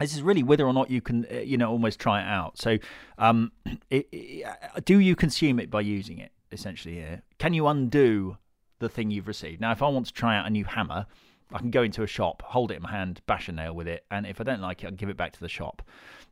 this 0.00 0.12
is 0.14 0.22
really 0.22 0.42
whether 0.42 0.66
or 0.66 0.72
not 0.72 0.90
you 0.90 1.00
can 1.00 1.24
uh, 1.30 1.36
you 1.38 1.56
know 1.56 1.70
almost 1.70 2.00
try 2.00 2.20
it 2.20 2.26
out. 2.26 2.58
So 2.58 2.78
um 3.18 3.52
it, 3.90 4.08
it- 4.12 4.44
uh, 4.46 4.80
do 4.84 4.98
you 4.98 5.14
consume 5.14 5.60
it 5.60 5.70
by 5.70 5.80
using 5.82 6.18
it 6.18 6.32
essentially 6.50 6.94
here? 6.94 7.22
Can 7.38 7.52
you 7.54 7.66
undo 7.68 8.38
the 8.78 8.88
thing 8.88 9.10
you've 9.10 9.28
received. 9.28 9.60
Now 9.60 9.72
if 9.72 9.82
i 9.82 9.88
want 9.88 10.06
to 10.06 10.12
try 10.12 10.36
out 10.36 10.46
a 10.46 10.50
new 10.50 10.64
hammer 10.64 11.06
i 11.52 11.58
can 11.58 11.70
go 11.70 11.82
into 11.82 12.02
a 12.02 12.06
shop 12.06 12.42
hold 12.42 12.70
it 12.70 12.76
in 12.76 12.82
my 12.82 12.90
hand 12.90 13.20
bash 13.26 13.48
a 13.48 13.52
nail 13.52 13.74
with 13.74 13.86
it 13.86 14.04
and 14.10 14.26
if 14.26 14.40
i 14.40 14.44
don't 14.44 14.60
like 14.60 14.82
it 14.82 14.86
i 14.88 14.90
give 14.90 15.08
it 15.08 15.16
back 15.16 15.32
to 15.32 15.40
the 15.40 15.48
shop 15.48 15.82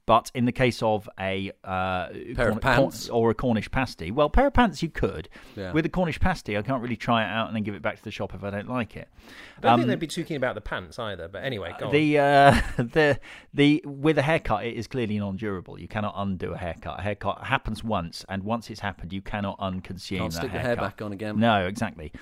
but 0.05 0.31
in 0.35 0.45
the 0.47 0.53
case 0.53 0.83
of 0.83 1.09
a 1.19 1.53
uh, 1.63 2.09
Pair 2.35 2.51
of 2.51 2.61
pants. 2.61 3.09
or 3.09 3.31
a 3.31 3.35
Cornish 3.35 3.71
pasty, 3.71 4.11
well, 4.11 4.29
pair 4.29 4.49
of 4.49 4.55
pants 4.55 4.83
you 4.83 4.89
could. 4.89 5.29
Yeah. 5.57 5.73
With 5.73 5.87
a 5.87 5.89
Cornish 5.89 6.19
pasty, 6.19 6.57
I 6.59 6.63
can't 6.63 6.83
really 6.83 6.97
try 6.97 7.23
it 7.25 7.29
out 7.31 7.47
and 7.47 7.55
then 7.57 7.63
give 7.63 7.75
it 7.75 7.83
back 7.83 7.97
to 7.99 8.03
the 8.03 8.11
shop 8.11 8.35
if 8.35 8.43
I 8.43 8.51
don't 8.51 8.69
like 8.69 8.97
it. 8.97 9.09
I 9.59 9.61
don't 9.61 9.79
think 9.79 9.83
Um, 9.85 9.89
they'd 9.91 9.99
be 10.01 10.07
too 10.09 10.25
keen 10.25 10.37
about 10.37 10.55
the 10.57 10.61
pants 10.61 10.99
either. 10.99 11.29
But 11.29 11.45
anyway, 11.45 11.75
go 11.79 11.87
on. 11.87 11.93
the 11.93 12.19
uh, 12.19 12.61
the 12.77 13.21
the 13.55 13.83
with 13.87 14.19
a 14.19 14.23
haircut, 14.23 14.65
it 14.65 14.75
is 14.77 14.87
clearly 14.87 15.19
non-durable. 15.19 15.79
You 15.79 15.89
cannot 15.89 16.15
undo 16.17 16.53
a 16.53 16.59
haircut. 16.59 16.99
A 16.99 17.03
haircut 17.03 17.45
happens 17.45 17.85
once, 17.85 18.25
and 18.29 18.43
once 18.43 18.71
it's 18.71 18.81
happened, 18.81 19.13
you 19.13 19.23
cannot 19.23 19.59
unconsume 19.61 20.19
Can't 20.19 20.33
that 20.33 20.39
stick 20.39 20.53
the 20.53 20.59
hair 20.59 20.77
back 20.77 21.01
on 21.01 21.13
again. 21.13 21.39
No, 21.39 21.67
exactly. 21.67 22.13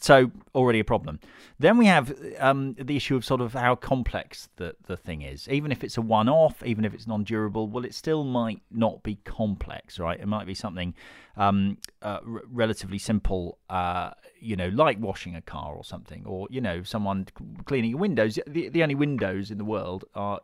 So 0.00 0.30
already 0.54 0.80
a 0.80 0.84
problem. 0.84 1.20
Then 1.58 1.76
we 1.76 1.84
have 1.84 2.14
um, 2.38 2.74
the 2.78 2.96
issue 2.96 3.16
of 3.16 3.24
sort 3.24 3.42
of 3.42 3.52
how 3.52 3.74
complex 3.74 4.48
the, 4.56 4.74
the 4.86 4.96
thing 4.96 5.20
is. 5.20 5.46
Even 5.48 5.70
if 5.70 5.84
it's 5.84 5.98
a 5.98 6.02
one-off, 6.02 6.62
even 6.64 6.86
if 6.86 6.94
it's 6.94 7.06
non-durable, 7.06 7.68
well, 7.68 7.84
it 7.84 7.94
still 7.94 8.24
might 8.24 8.62
not 8.70 9.02
be 9.02 9.16
complex, 9.24 9.98
right? 9.98 10.18
It 10.18 10.26
might 10.26 10.46
be 10.46 10.54
something 10.54 10.94
um, 11.36 11.76
uh, 12.00 12.20
r- 12.26 12.42
relatively 12.50 12.96
simple, 12.96 13.58
uh, 13.68 14.12
you 14.40 14.56
know, 14.56 14.68
like 14.68 14.98
washing 14.98 15.36
a 15.36 15.42
car 15.42 15.74
or 15.74 15.84
something, 15.84 16.24
or 16.24 16.48
you 16.50 16.62
know, 16.62 16.82
someone 16.82 17.26
cleaning 17.66 17.90
your 17.90 18.00
windows. 18.00 18.38
The, 18.46 18.70
the 18.70 18.82
only 18.82 18.94
windows 18.94 19.50
in 19.50 19.58
the 19.58 19.66
world 19.66 20.06
are 20.14 20.40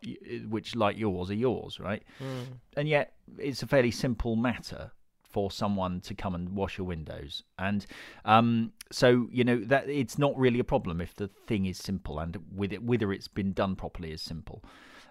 which, 0.50 0.76
like 0.76 0.98
yours, 0.98 1.30
are 1.30 1.34
yours, 1.34 1.80
right? 1.80 2.02
And 2.76 2.86
yet, 2.86 3.14
it's 3.38 3.62
a 3.62 3.66
fairly 3.66 3.90
simple 3.90 4.36
matter 4.36 4.92
for 5.36 5.50
someone 5.50 6.00
to 6.00 6.14
come 6.14 6.34
and 6.34 6.48
wash 6.48 6.78
your 6.78 6.86
windows. 6.86 7.42
And 7.58 7.84
um, 8.24 8.72
so 8.90 9.28
you 9.30 9.44
know 9.44 9.58
that 9.66 9.86
it's 9.86 10.16
not 10.16 10.34
really 10.34 10.58
a 10.58 10.64
problem 10.64 10.98
if 10.98 11.14
the 11.14 11.28
thing 11.46 11.66
is 11.66 11.76
simple 11.76 12.18
and 12.18 12.38
with 12.54 12.72
it 12.72 12.82
whether 12.82 13.12
it's 13.12 13.28
been 13.28 13.52
done 13.52 13.76
properly 13.76 14.12
is 14.12 14.22
simple. 14.22 14.64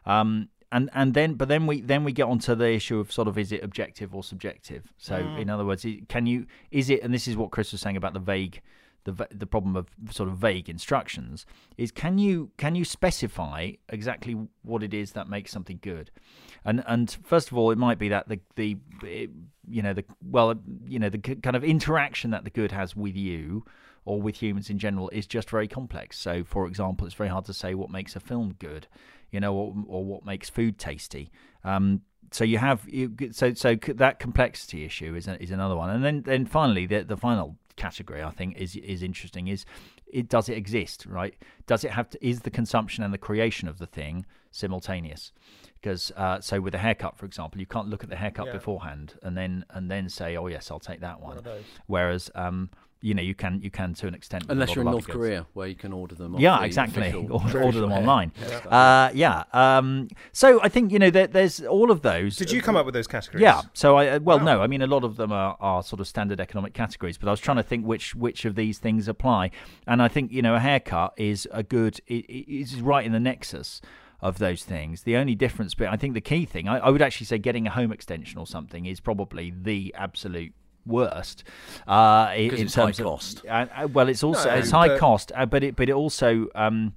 Um, 0.03 0.49
and 0.71 0.89
and 0.93 1.13
then 1.13 1.35
but 1.35 1.47
then 1.47 1.67
we 1.67 1.79
then 1.81 2.03
we 2.03 2.11
get 2.11 2.23
onto 2.23 2.55
the 2.55 2.71
issue 2.71 2.97
of 2.97 3.11
sort 3.11 3.27
of 3.27 3.37
is 3.37 3.51
it 3.51 3.63
objective 3.63 4.15
or 4.15 4.23
subjective? 4.23 4.91
So 4.97 5.15
in 5.37 5.47
other 5.47 5.63
words 5.63 5.85
can 6.09 6.25
you 6.25 6.47
is 6.71 6.89
it 6.89 7.03
and 7.03 7.13
this 7.13 7.27
is 7.27 7.37
what 7.37 7.51
chris 7.51 7.71
was 7.71 7.81
saying 7.81 7.97
about 7.97 8.13
the 8.13 8.19
vague 8.19 8.63
the 9.05 9.27
the 9.31 9.45
problem 9.45 9.75
of 9.75 9.87
sort 10.11 10.27
of 10.27 10.37
vague 10.37 10.67
instructions 10.67 11.45
is 11.77 11.91
can 11.91 12.17
you 12.17 12.51
can 12.57 12.75
you 12.75 12.83
specify 12.83 13.71
exactly 13.89 14.35
what 14.63 14.83
it 14.83 14.93
is 14.93 15.13
that 15.13 15.29
makes 15.29 15.51
something 15.51 15.79
good? 15.81 16.11
And 16.65 16.83
and 16.87 17.09
first 17.23 17.51
of 17.51 17.57
all 17.57 17.71
it 17.71 17.77
might 17.77 17.97
be 17.97 18.09
that 18.09 18.27
the 18.27 18.39
the 18.55 18.77
you 19.67 19.81
know 19.81 19.93
the 19.93 20.03
well 20.21 20.55
you 20.85 20.99
know 20.99 21.09
the 21.09 21.19
kind 21.19 21.55
of 21.55 21.63
interaction 21.63 22.31
that 22.31 22.43
the 22.43 22.49
good 22.49 22.71
has 22.71 22.95
with 22.95 23.15
you 23.15 23.63
or 24.03 24.21
with 24.21 24.35
humans 24.41 24.69
in 24.69 24.77
general 24.77 25.09
is 25.09 25.25
just 25.25 25.49
very 25.49 25.67
complex. 25.67 26.19
So 26.19 26.43
for 26.43 26.67
example 26.67 27.07
it's 27.07 27.15
very 27.15 27.29
hard 27.29 27.45
to 27.45 27.53
say 27.53 27.75
what 27.75 27.89
makes 27.89 28.15
a 28.15 28.19
film 28.19 28.55
good 28.59 28.87
you 29.31 29.39
know 29.39 29.53
or, 29.53 29.75
or 29.87 30.03
what 30.03 30.25
makes 30.25 30.49
food 30.49 30.77
tasty. 30.77 31.31
Um 31.63 32.01
so 32.31 32.43
you 32.43 32.57
have 32.57 32.81
you, 32.89 33.15
so 33.31 33.53
so 33.53 33.75
that 33.75 34.19
complexity 34.19 34.83
issue 34.83 35.15
is 35.15 35.27
is 35.27 35.51
another 35.51 35.75
one. 35.75 35.91
And 35.91 36.03
then 36.03 36.23
then 36.23 36.45
finally 36.45 36.85
the 36.87 37.03
the 37.03 37.17
final 37.17 37.57
category 37.75 38.23
I 38.23 38.29
think 38.31 38.57
is 38.57 38.75
is 38.75 39.03
interesting 39.03 39.47
is 39.47 39.65
it 40.07 40.29
does 40.29 40.47
it 40.49 40.57
exist, 40.57 41.05
right? 41.05 41.35
Does 41.67 41.83
it 41.83 41.91
have 41.91 42.09
to, 42.11 42.25
is 42.25 42.41
the 42.41 42.49
consumption 42.51 43.03
and 43.03 43.13
the 43.13 43.17
creation 43.17 43.67
of 43.67 43.79
the 43.79 43.87
thing 43.87 44.25
simultaneous? 44.51 45.31
Because 45.81 46.11
uh, 46.15 46.39
so 46.39 46.61
with 46.61 46.73
a 46.73 46.77
haircut, 46.77 47.17
for 47.17 47.25
example, 47.25 47.59
you 47.59 47.65
can't 47.65 47.89
look 47.89 48.03
at 48.03 48.09
the 48.09 48.15
haircut 48.15 48.47
Yeah. 48.47 48.53
beforehand 48.53 49.15
and 49.21 49.35
then 49.37 49.65
and 49.71 49.91
then 49.91 50.09
say, 50.09 50.37
oh 50.37 50.47
yes, 50.47 50.71
I'll 50.71 50.79
take 50.79 51.01
that 51.01 51.19
one. 51.19 51.37
Whereas, 51.87 52.31
um, 52.35 52.69
you 53.05 53.13
know, 53.13 53.21
you 53.21 53.35
can 53.35 53.61
you 53.61 53.69
can 53.69 53.93
to 53.95 54.07
an 54.07 54.15
extent 54.15 54.45
Unless 54.49 54.73
you're 54.75 54.81
in 54.81 54.91
North 54.91 55.03
other 55.05 55.13
goods. 55.13 55.15
Korea, 55.27 55.45
where 55.53 55.67
you 55.67 55.75
can 55.75 55.93
order 55.93 56.15
them. 56.15 56.33
off 56.35 56.41
Yeah, 56.41 56.57
the 56.59 56.65
exactly. 56.65 57.03
official 57.09 57.31
Or- 57.31 57.61
Order 57.67 57.79
them 57.81 57.91
online. 57.91 58.31
hairstyle. 58.31 58.71
Uh, 58.71 59.11
yeah. 59.13 59.43
Um, 59.53 60.07
so 60.31 60.59
I 60.63 60.69
think 60.69 60.91
you 60.91 60.99
know 60.99 61.09
there, 61.11 61.27
there's 61.27 61.61
all 61.61 61.91
of 61.91 62.01
those. 62.01 62.35
Did 62.35 62.51
you 62.51 62.61
come 62.61 62.75
up 62.75 62.85
with 62.85 62.93
those 62.95 63.07
categories? 63.07 63.43
Yeah. 63.43 63.61
So 63.73 63.95
I 63.95 64.07
uh, 64.07 64.19
well 64.21 64.39
Wow. 64.39 64.45
no, 64.45 64.61
I 64.61 64.67
mean 64.67 64.81
a 64.81 64.87
lot 64.87 65.03
of 65.03 65.17
them 65.17 65.31
are, 65.31 65.55
are 65.59 65.83
sort 65.83 65.99
of 65.99 66.07
standard 66.07 66.39
economic 66.39 66.73
categories, 66.73 67.17
but 67.17 67.27
I 67.27 67.31
was 67.31 67.39
trying 67.39 67.57
to 67.57 67.63
think 67.63 67.85
which 67.85 68.15
which 68.15 68.43
of 68.45 68.55
these 68.55 68.79
things 68.79 69.07
apply, 69.07 69.51
and 69.85 70.01
I 70.01 70.07
think 70.07 70.31
you 70.31 70.41
know 70.41 70.55
a 70.55 70.59
haircut 70.59 71.13
is 71.17 71.47
a 71.51 71.61
good 71.63 71.99
it, 72.07 72.25
it 72.25 72.51
is 72.61 72.81
right 72.81 73.05
in 73.05 73.11
the 73.11 73.19
nexus 73.19 73.81
of 74.21 74.39
those 74.39 74.63
things. 74.63 75.03
The 75.03 75.15
only 75.17 75.35
difference, 75.35 75.75
but 75.75 75.87
I 75.89 75.97
think 75.97 76.13
the 76.15 76.21
key 76.21 76.45
thing, 76.45 76.67
I, 76.67 76.77
I 76.79 76.89
would 76.89 77.01
actually 77.01 77.27
say 77.27 77.37
getting 77.37 77.67
a 77.67 77.69
home 77.69 77.91
extension 77.91 78.39
or 78.39 78.47
something 78.47 78.85
is 78.87 78.99
probably 78.99 79.53
the 79.55 79.93
absolute 79.95 80.53
worst 80.85 81.43
uh, 81.87 82.31
in, 82.35 82.53
in 82.53 82.61
it's 82.61 82.75
high 82.75 82.85
terms 82.85 82.99
of 82.99 83.05
cost. 83.05 83.41
uh, 83.49 83.87
well, 83.91 84.07
it's 84.09 84.23
also 84.23 84.49
No, 84.49 84.55
it's 84.55 84.71
high 84.71 84.87
but- 84.89 84.99
cost, 84.99 85.31
uh, 85.35 85.45
but 85.45 85.63
it 85.63 85.75
but 85.75 85.89
it 85.89 85.93
also 85.93 86.47
um, 86.55 86.93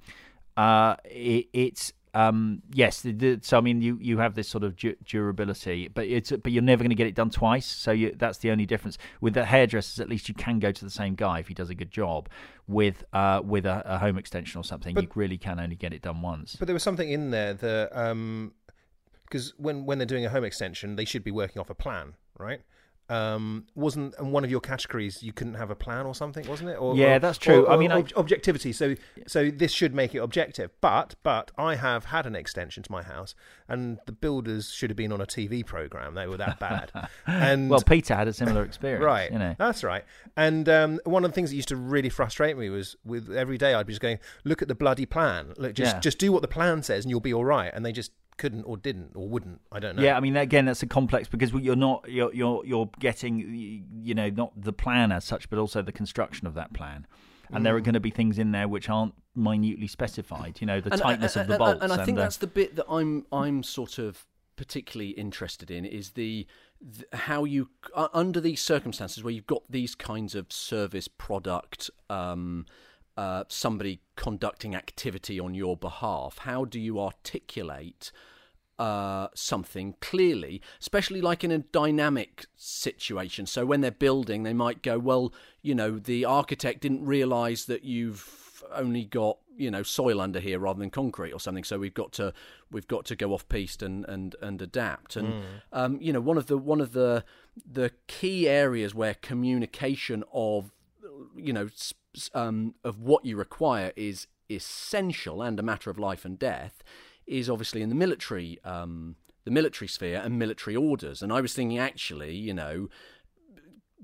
uh, 0.57 0.95
it, 1.05 1.47
it's 1.53 1.93
um, 2.15 2.63
yes. 2.73 3.01
The, 3.01 3.11
the, 3.11 3.39
so 3.43 3.57
I 3.59 3.61
mean, 3.61 3.81
you, 3.83 3.97
you 4.01 4.17
have 4.17 4.33
this 4.33 4.47
sort 4.47 4.63
of 4.63 4.75
du- 4.75 4.95
durability, 5.05 5.87
but 5.89 6.07
it's 6.07 6.31
but 6.31 6.51
you're 6.51 6.63
never 6.63 6.81
going 6.83 6.89
to 6.89 6.95
get 6.95 7.05
it 7.05 7.13
done 7.13 7.29
twice. 7.29 7.67
So 7.67 7.91
you, 7.91 8.15
that's 8.17 8.39
the 8.39 8.49
only 8.49 8.65
difference 8.65 8.97
with 9.21 9.35
the 9.35 9.45
hairdressers. 9.45 9.99
At 9.99 10.09
least 10.09 10.27
you 10.27 10.33
can 10.33 10.57
go 10.59 10.71
to 10.71 10.83
the 10.83 10.89
same 10.89 11.13
guy 11.13 11.39
if 11.39 11.47
he 11.47 11.53
does 11.53 11.69
a 11.69 11.75
good 11.75 11.91
job. 11.91 12.27
With 12.67 13.03
uh, 13.13 13.41
with 13.43 13.65
a, 13.65 13.83
a 13.85 13.97
home 13.99 14.17
extension 14.17 14.59
or 14.59 14.63
something, 14.63 14.95
But- 14.95 15.03
you 15.03 15.09
really 15.15 15.37
can 15.37 15.59
only 15.59 15.75
get 15.75 15.93
it 15.93 16.01
done 16.01 16.21
once. 16.21 16.55
But 16.55 16.65
there 16.67 16.73
was 16.73 16.83
something 16.83 17.09
in 17.09 17.29
there 17.29 17.53
that 17.53 17.91
because 19.23 19.53
when 19.57 19.85
when 19.85 19.97
they're 19.99 20.05
doing 20.07 20.25
a 20.25 20.29
home 20.29 20.43
extension, 20.43 20.95
they 20.95 21.05
should 21.05 21.23
be 21.23 21.31
working 21.31 21.59
off 21.59 21.69
a 21.69 21.75
plan, 21.75 22.13
right? 22.37 22.61
Um, 23.09 23.65
wasn't 23.75 24.13
and 24.19 24.31
one 24.31 24.43
of 24.43 24.51
your 24.51 24.59
categories 24.59 25.23
you 25.23 25.33
couldn't 25.33 25.55
have 25.55 25.71
a 25.71 25.75
plan 25.75 26.05
or 26.05 26.13
something, 26.13 26.47
wasn't 26.47 26.69
it? 26.69 26.75
Or, 26.79 26.95
Yeah, 26.95 27.15
or- 27.15 27.19
that's 27.19 27.37
true. 27.39 27.65
or- 27.65 27.71
I 27.71 27.77
mean, 27.77 27.91
I- 27.91 28.05
objectivity. 28.15 28.71
So 28.71 28.95
so 29.25 29.49
this 29.49 29.71
should 29.71 29.95
make 29.95 30.13
it 30.13 30.19
objective. 30.19 30.69
But 30.81 31.15
but 31.23 31.51
I 31.57 31.75
have 31.75 32.05
had 32.05 32.25
an 32.25 32.35
extension 32.35 32.83
to 32.83 32.91
my 32.91 33.01
house, 33.01 33.33
and 33.67 33.97
the 34.05 34.11
builders 34.11 34.69
should 34.71 34.89
have 34.89 34.97
been 34.97 35.11
on 35.11 35.21
a 35.21 35.25
TV 35.25 35.63
program. 35.65 36.13
They 36.13 36.27
were 36.27 36.37
that 36.37 36.59
bad. 36.59 36.91
and 37.27 37.69
well, 37.69 37.81
Peter 37.81 38.15
had 38.15 38.27
a 38.27 38.33
similar 38.33 38.63
experience, 38.63 39.03
Right. 39.03 39.31
You 39.31 39.39
know, 39.39 39.55
That's 39.57 39.83
right. 39.83 40.03
And 40.37 40.69
um, 40.69 40.99
one 41.03 41.25
of 41.25 41.31
the 41.31 41.35
things 41.35 41.49
that 41.49 41.55
used 41.55 41.69
to 41.69 41.75
really 41.75 42.09
frustrate 42.09 42.57
me 42.57 42.69
was 42.69 42.95
with 43.03 43.31
every 43.35 43.57
day 43.57 43.73
I'd 43.73 43.87
be 43.87 43.93
just 43.93 44.01
going, 44.01 44.19
look 44.43 44.61
at 44.61 44.67
the 44.67 44.75
bloody 44.75 45.05
plan. 45.05 45.53
Look, 45.57 45.73
just 45.73 45.95
Yeah. 45.95 45.99
just 45.99 46.19
do 46.19 46.31
what 46.31 46.41
the 46.43 46.47
plan 46.47 46.83
says 46.83 47.05
and 47.05 47.09
you'll 47.09 47.19
be 47.19 47.33
all 47.33 47.45
right. 47.45 47.71
And 47.73 47.85
they 47.85 47.91
just 47.91 48.11
couldn't 48.39 48.63
or 48.63 48.75
didn't 48.77 49.11
or 49.15 49.27
wouldn't. 49.29 49.61
I 49.71 49.79
don't 49.79 49.95
know. 49.95 50.01
Yeah, 50.01 50.17
I 50.17 50.19
mean, 50.19 50.35
again, 50.35 50.65
that's 50.65 50.81
a 50.81 50.87
complex 50.87 51.27
because 51.27 51.51
you're 51.53 51.75
not 51.75 52.09
you're 52.09 52.33
you're 52.33 52.65
you're 52.65 52.89
getting 52.99 53.35
you 54.01 54.15
know 54.15 54.29
not 54.31 54.51
the 54.59 54.73
plan 54.73 55.11
as 55.11 55.23
such, 55.25 55.49
but 55.51 55.59
also 55.59 55.81
the 55.83 55.91
construction 55.91 56.47
of 56.47 56.55
that 56.55 56.73
plan. 56.73 57.05
And 57.51 57.61
Mm. 57.61 57.63
there 57.65 57.75
are 57.75 57.81
going 57.81 57.95
to 57.95 57.99
be 57.99 58.11
things 58.11 58.37
in 58.39 58.51
there 58.51 58.67
which 58.67 58.89
aren't 58.89 59.15
minutely 59.35 59.87
specified. 59.87 60.61
You 60.61 60.67
know, 60.67 60.79
the 60.81 60.91
And- 60.93 61.01
tightness 61.01 61.35
and- 61.35 61.41
of 61.41 61.47
the 61.47 61.53
and- 61.55 61.59
bolts. 61.79 61.83
And, 61.83 61.91
I 62.01 62.05
think 62.05 62.17
uh, 62.17 62.21
that's 62.21 62.37
the 62.37 62.47
bit 62.47 62.75
that 62.75 62.85
I'm 62.89 63.25
I'm 63.31 63.63
sort 63.63 63.97
of 63.99 64.25
particularly 64.55 65.11
interested 65.11 65.71
in 65.71 65.83
is 65.85 66.11
the, 66.11 66.45
th 66.97 67.05
how 67.29 67.45
you 67.45 67.69
uh, 67.95 68.07
under 68.13 68.39
these 68.41 68.61
circumstances 68.61 69.23
where 69.23 69.33
you've 69.35 69.47
got 69.55 69.63
these 69.69 69.95
kinds 69.95 70.35
of 70.35 70.51
service 70.51 71.07
product. 71.07 71.89
Um, 72.09 72.65
uh, 73.17 73.43
somebody 73.49 73.99
conducting 74.15 74.73
activity 74.75 75.39
on 75.41 75.53
your 75.53 75.75
behalf. 75.75 76.37
How 76.49 76.63
do 76.63 76.79
you 76.79 77.01
articulate 77.01 78.11
uh, 78.79 79.27
something 79.35 79.95
clearly, 79.99 80.61
especially 80.79 81.21
like 81.21 81.43
in 81.43 81.51
a 81.51 81.59
dynamic 81.59 82.45
situation. 82.55 83.45
So 83.45 83.65
when 83.65 83.81
they're 83.81 83.91
building, 83.91 84.43
they 84.43 84.53
might 84.53 84.81
go, 84.81 84.97
well, 84.97 85.33
you 85.61 85.75
know, 85.75 85.99
the 85.99 86.23
architect 86.23 86.81
didn't 86.81 87.05
realise 87.05 87.65
that 87.65 87.83
you've 87.83 88.63
only 88.73 89.03
got 89.05 89.37
you 89.55 89.71
know 89.71 89.83
soil 89.83 90.21
under 90.21 90.39
here 90.39 90.59
rather 90.59 90.79
than 90.79 90.89
concrete 90.89 91.33
or 91.33 91.39
something. 91.39 91.65
So 91.65 91.77
we've 91.77 91.93
got 91.93 92.13
to 92.13 92.33
we've 92.71 92.87
got 92.87 93.05
to 93.05 93.15
go 93.15 93.33
off 93.33 93.47
piste 93.49 93.83
and 93.83 94.05
and 94.05 94.35
and 94.41 94.61
adapt. 94.61 95.17
And 95.17 95.43
um, 95.73 95.97
you 96.01 96.13
know, 96.13 96.21
one 96.21 96.37
of 96.37 96.47
the 96.47 96.57
one 96.57 96.79
of 96.79 96.93
the 96.93 97.25
the 97.69 97.91
key 98.07 98.47
areas 98.47 98.95
where 98.95 99.15
communication 99.15 100.23
of 100.33 100.71
you 101.35 101.51
know 101.51 101.67
um, 102.33 102.75
of 102.85 103.01
what 103.01 103.25
you 103.25 103.35
require 103.35 103.91
is 103.97 104.27
essential 104.49 105.41
and 105.41 105.59
a 105.59 105.63
matter 105.63 105.89
of 105.89 105.99
life 105.99 106.25
and 106.25 106.39
death 106.39 106.81
is 107.29 107.49
obviously 107.49 107.81
in 107.81 107.89
the 107.89 107.95
military 107.95 108.59
um, 108.63 109.15
the 109.45 109.51
military 109.51 109.87
sphere 109.87 110.21
and 110.23 110.37
military 110.37 110.75
orders. 110.75 111.21
And 111.21 111.31
I 111.31 111.41
was 111.41 111.53
thinking 111.53 111.77
actually 111.77 112.35
you 112.35 112.53
know 112.53 112.89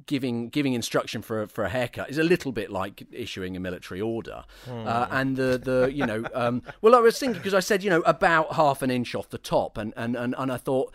giving 0.05 0.49
giving 0.49 0.73
instruction 0.73 1.21
for 1.21 1.43
a, 1.43 1.47
for 1.47 1.63
a 1.63 1.69
haircut 1.69 2.09
is 2.09 2.17
a 2.17 2.23
little 2.23 2.51
bit 2.51 2.69
like 2.69 3.03
issuing 3.11 3.55
a 3.55 3.59
military 3.59 4.01
order. 4.01 4.43
Uh, 4.69 5.07
and 5.11 5.35
the 5.35 5.57
the 5.57 5.91
you 5.91 6.05
know 6.05 6.23
um, 6.33 6.61
well 6.81 6.95
I 6.95 6.99
was 6.99 7.17
thinking 7.19 7.39
because 7.39 7.53
I 7.53 7.59
said 7.59 7.83
you 7.83 7.89
know 7.89 8.01
about 8.01 8.53
half 8.53 8.81
an 8.81 8.91
inch 8.91 9.15
off 9.15 9.29
the 9.29 9.37
top. 9.37 9.77
And 9.77 9.93
and 9.97 10.15
and, 10.15 10.35
and 10.37 10.51
I 10.51 10.57
thought 10.57 10.93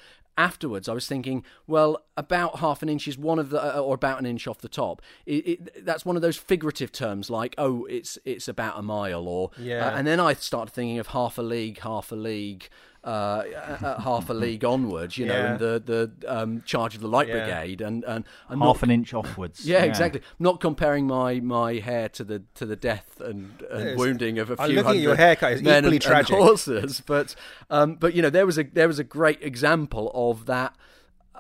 afterwards 0.49 0.89
I 0.89 0.95
was 0.95 1.07
thinking 1.07 1.45
well 1.67 1.93
about 2.17 2.59
half 2.61 2.83
an 2.83 2.89
inch 2.89 3.07
is 3.07 3.17
one 3.19 3.39
of 3.39 3.51
the 3.51 3.61
uh, 3.77 3.81
or 3.81 3.95
about 3.95 4.19
an 4.19 4.27
inch 4.27 4.47
off 4.49 4.59
the 4.59 4.69
top 4.69 5.03
it, 5.27 5.43
it, 5.53 5.85
that's 5.85 6.05
one 6.05 6.17
of 6.17 6.23
those 6.23 6.37
figurative 6.37 6.91
terms 6.93 7.29
like 7.31 7.55
oh 7.59 7.85
it's 7.87 8.19
it's 8.25 8.49
about 8.49 8.79
a 8.79 8.83
mile 8.83 9.27
or 9.29 9.51
Yeah. 9.59 9.87
uh, 9.87 9.97
and 9.97 10.07
then 10.07 10.19
I 10.21 10.33
started 10.35 10.73
thinking 10.73 10.99
of 10.99 11.09
half 11.09 11.39
a 11.39 11.43
league 11.43 11.79
half 11.81 12.11
a 12.13 12.17
league 12.17 12.69
uh, 13.03 13.09
uh, 13.09 14.01
half 14.01 14.29
a 14.29 14.35
league 14.35 14.65
onwards 14.65 15.17
you 15.17 15.25
know 15.27 15.35
Yeah. 15.35 15.51
and 15.53 15.59
the 15.59 16.11
the 16.23 16.37
um, 16.37 16.63
charge 16.67 16.95
of 16.95 17.01
the 17.01 17.09
light 17.09 17.29
Yeah. 17.29 17.35
brigade 17.45 17.81
and 17.81 18.05
and 18.05 18.25
I'm 18.49 18.61
half 18.61 18.77
not 18.77 18.83
an 18.83 18.91
inch 18.91 19.13
offwards. 19.13 19.65
yeah, 19.65 19.85
exactly. 19.85 20.21
I'm 20.21 20.45
not 20.45 20.61
comparing 20.61 21.07
my, 21.07 21.41
my 21.41 21.75
hair 21.75 22.09
to 22.11 22.25
the 22.25 22.43
to 22.57 22.67
the 22.67 22.77
death 22.77 23.21
and, 23.21 23.63
and 23.71 23.99
wounding 23.99 24.39
of 24.39 24.51
a 24.51 24.57
I'm 24.61 24.69
few 24.69 24.77
looking 24.77 24.79
at 24.79 24.87
hundred 24.87 25.03
your 25.03 25.17
haircut, 25.17 25.53
it's 25.53 25.63
men 25.63 25.79
equally 25.85 25.97
and, 25.97 26.03
tragic. 26.03 26.33
and 26.37 26.43
horses. 26.45 27.03
But 27.07 27.35
um, 27.71 27.95
but 27.97 28.15
you 28.15 28.23
know 28.23 28.31
there 28.31 28.47
was 28.47 28.59
a 28.59 28.65
there 28.65 28.89
was 28.89 28.99
a 28.99 29.05
great 29.05 29.43
example 29.43 30.11
of 30.15 30.47
that. 30.47 30.77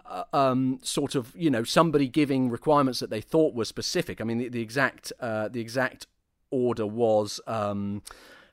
uh, 0.06 0.24
Um, 0.32 0.78
sort 0.82 1.14
of, 1.14 1.32
you 1.36 1.50
know, 1.50 1.62
somebody 1.64 2.08
giving 2.08 2.50
requirements 2.50 2.98
that 3.00 3.10
they 3.10 3.20
thought 3.20 3.54
were 3.54 3.64
specific. 3.66 4.20
I 4.20 4.24
mean, 4.24 4.38
the, 4.38 4.48
the 4.48 4.60
exact 4.62 5.12
uh, 5.20 5.48
the 5.48 5.60
exact 5.60 6.06
order 6.50 6.86
was 6.86 7.40
um, 7.46 8.02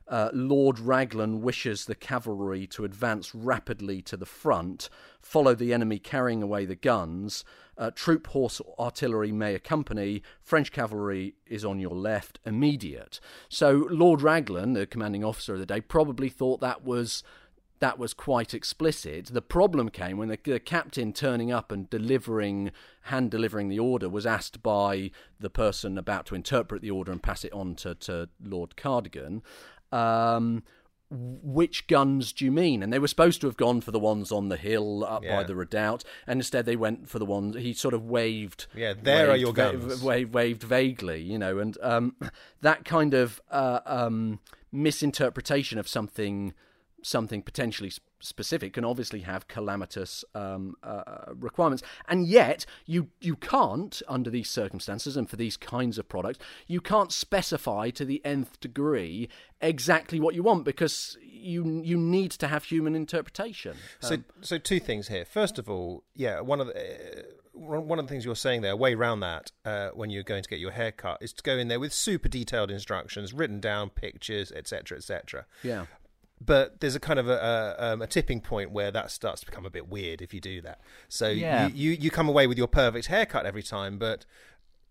uh, 0.08 0.30
Lord 0.32 0.78
Raglan 0.78 1.42
wishes 1.42 1.84
the 1.84 1.94
cavalry 1.94 2.66
to 2.68 2.84
advance 2.84 3.34
rapidly 3.34 4.00
to 4.02 4.16
the 4.16 4.26
front, 4.26 4.88
follow 5.20 5.54
the 5.54 5.72
enemy 5.72 5.98
carrying 5.98 6.42
away 6.42 6.64
the 6.64 6.76
guns. 6.76 7.44
Uh, 7.76 7.90
troop 7.94 8.26
horse 8.28 8.60
artillery 8.78 9.30
may 9.30 9.54
accompany. 9.54 10.22
French 10.40 10.72
cavalry 10.72 11.34
is 11.46 11.64
on 11.64 11.78
your 11.78 11.94
left, 11.94 12.40
immediate. 12.44 13.20
So 13.48 13.86
Lord 13.90 14.22
Raglan, 14.22 14.72
the 14.72 14.86
commanding 14.86 15.24
officer 15.24 15.54
of 15.54 15.60
the 15.60 15.66
day, 15.66 15.80
probably 15.80 16.28
thought 16.28 16.60
that 16.60 16.84
was 16.84 17.22
that 17.80 17.98
was 17.98 18.14
quite 18.14 18.54
explicit. 18.54 19.26
The 19.26 19.42
problem 19.42 19.88
came 19.88 20.18
when 20.18 20.28
the, 20.28 20.38
the 20.42 20.60
captain 20.60 21.12
turning 21.12 21.52
up 21.52 21.70
and 21.70 21.88
delivering, 21.88 22.72
hand 23.02 23.30
delivering 23.30 23.68
the 23.68 23.78
order, 23.78 24.08
was 24.08 24.26
asked 24.26 24.62
by 24.62 25.10
the 25.38 25.50
person 25.50 25.96
about 25.96 26.26
to 26.26 26.34
interpret 26.34 26.82
the 26.82 26.90
order 26.90 27.12
and 27.12 27.22
pass 27.22 27.44
it 27.44 27.52
on 27.52 27.74
to, 27.76 27.94
to 27.94 28.28
Lord 28.42 28.76
Cardigan. 28.76 29.42
Um, 29.92 30.62
which 31.10 31.86
guns 31.86 32.34
do 32.34 32.44
you 32.44 32.52
mean? 32.52 32.82
And 32.82 32.92
they 32.92 32.98
were 32.98 33.08
supposed 33.08 33.40
to 33.40 33.46
have 33.46 33.56
gone 33.56 33.80
for 33.80 33.92
the 33.92 33.98
ones 33.98 34.30
on 34.30 34.50
the 34.50 34.58
hill 34.58 35.04
up 35.04 35.24
Yeah. 35.24 35.36
by 35.36 35.44
the 35.44 35.54
redoubt, 35.54 36.04
and 36.26 36.38
instead 36.38 36.66
they 36.66 36.76
went 36.76 37.08
for 37.08 37.18
the 37.18 37.24
ones 37.24 37.56
he 37.56 37.72
sort 37.72 37.94
of 37.94 38.04
waved. 38.04 38.66
Yeah, 38.76 38.92
there 39.00 39.26
are 39.28 39.30
waved 39.30 39.40
your 39.40 39.52
va- 39.54 39.72
guns. 39.78 40.02
waved, 40.02 40.34
waved 40.34 40.62
vaguely, 40.62 41.22
you 41.22 41.38
know, 41.38 41.58
and 41.60 41.78
um, 41.80 42.14
that 42.60 42.84
kind 42.84 43.14
of 43.14 43.40
uh, 43.50 43.80
um, 43.86 44.40
misinterpretation 44.70 45.78
of 45.78 45.88
something 45.88 46.52
something 47.08 47.42
potentially 47.42 47.92
specific 48.20 48.72
can 48.72 48.84
obviously 48.84 49.20
have 49.20 49.48
calamitous 49.48 50.24
um, 50.34 50.74
uh, 50.82 51.32
requirements, 51.34 51.82
and 52.08 52.26
yet 52.26 52.66
you 52.86 53.08
you 53.20 53.36
can't 53.36 54.02
under 54.08 54.30
these 54.30 54.50
circumstances 54.50 55.16
and 55.16 55.28
for 55.30 55.36
these 55.36 55.56
kinds 55.56 55.98
of 55.98 56.08
products 56.08 56.38
you 56.66 56.80
can't 56.80 57.12
specify 57.12 57.90
to 57.90 58.04
the 58.04 58.20
nth 58.24 58.58
degree 58.60 59.28
exactly 59.60 60.20
what 60.20 60.34
you 60.34 60.42
want 60.42 60.64
because 60.64 61.16
you 61.22 61.80
you 61.84 61.96
need 61.96 62.30
to 62.32 62.48
have 62.48 62.64
human 62.64 62.94
interpretation. 62.94 63.76
So, 64.00 64.14
Um, 64.14 64.24
so 64.40 64.58
two 64.58 64.80
things 64.80 65.08
here. 65.08 65.24
First 65.24 65.58
of 65.58 65.68
all, 65.68 66.04
yeah, 66.14 66.40
one 66.40 66.60
of 66.60 66.68
the 66.68 66.74
uh, 66.74 67.22
one 67.52 67.98
of 67.98 68.06
the 68.06 68.08
things 68.08 68.24
you're 68.24 68.36
saying 68.36 68.62
there, 68.62 68.76
way 68.76 68.94
around 68.94 69.20
that, 69.20 69.50
uh, 69.64 69.88
when 69.90 70.10
you're 70.10 70.22
going 70.22 70.42
to 70.42 70.48
get 70.48 70.60
your 70.60 70.70
hair 70.70 70.92
cut, 70.92 71.18
is 71.20 71.32
to 71.32 71.42
go 71.42 71.58
in 71.58 71.68
there 71.68 71.80
with 71.80 71.92
super 71.92 72.28
detailed 72.28 72.70
instructions, 72.70 73.32
written 73.32 73.60
down, 73.60 73.90
pictures, 73.90 74.52
etc., 74.52 74.98
etc. 74.98 75.46
yeah. 75.62 75.86
But 76.44 76.80
there's 76.80 76.94
a 76.94 77.00
kind 77.00 77.18
of 77.18 77.28
a, 77.28 77.76
a, 77.78 77.92
um, 77.92 78.02
a 78.02 78.06
tipping 78.06 78.40
point 78.40 78.70
where 78.70 78.90
that 78.90 79.10
starts 79.10 79.40
to 79.40 79.46
become 79.46 79.66
a 79.66 79.70
bit 79.70 79.88
weird 79.88 80.22
if 80.22 80.32
you 80.32 80.40
do 80.40 80.60
that. 80.62 80.80
So 81.08 81.28
Yeah. 81.28 81.66
you, 81.66 81.72
you 81.74 81.90
you 81.92 82.10
come 82.10 82.28
away 82.28 82.46
with 82.46 82.58
your 82.58 82.68
perfect 82.68 83.06
haircut 83.06 83.44
every 83.46 83.62
time, 83.62 83.98
but 83.98 84.24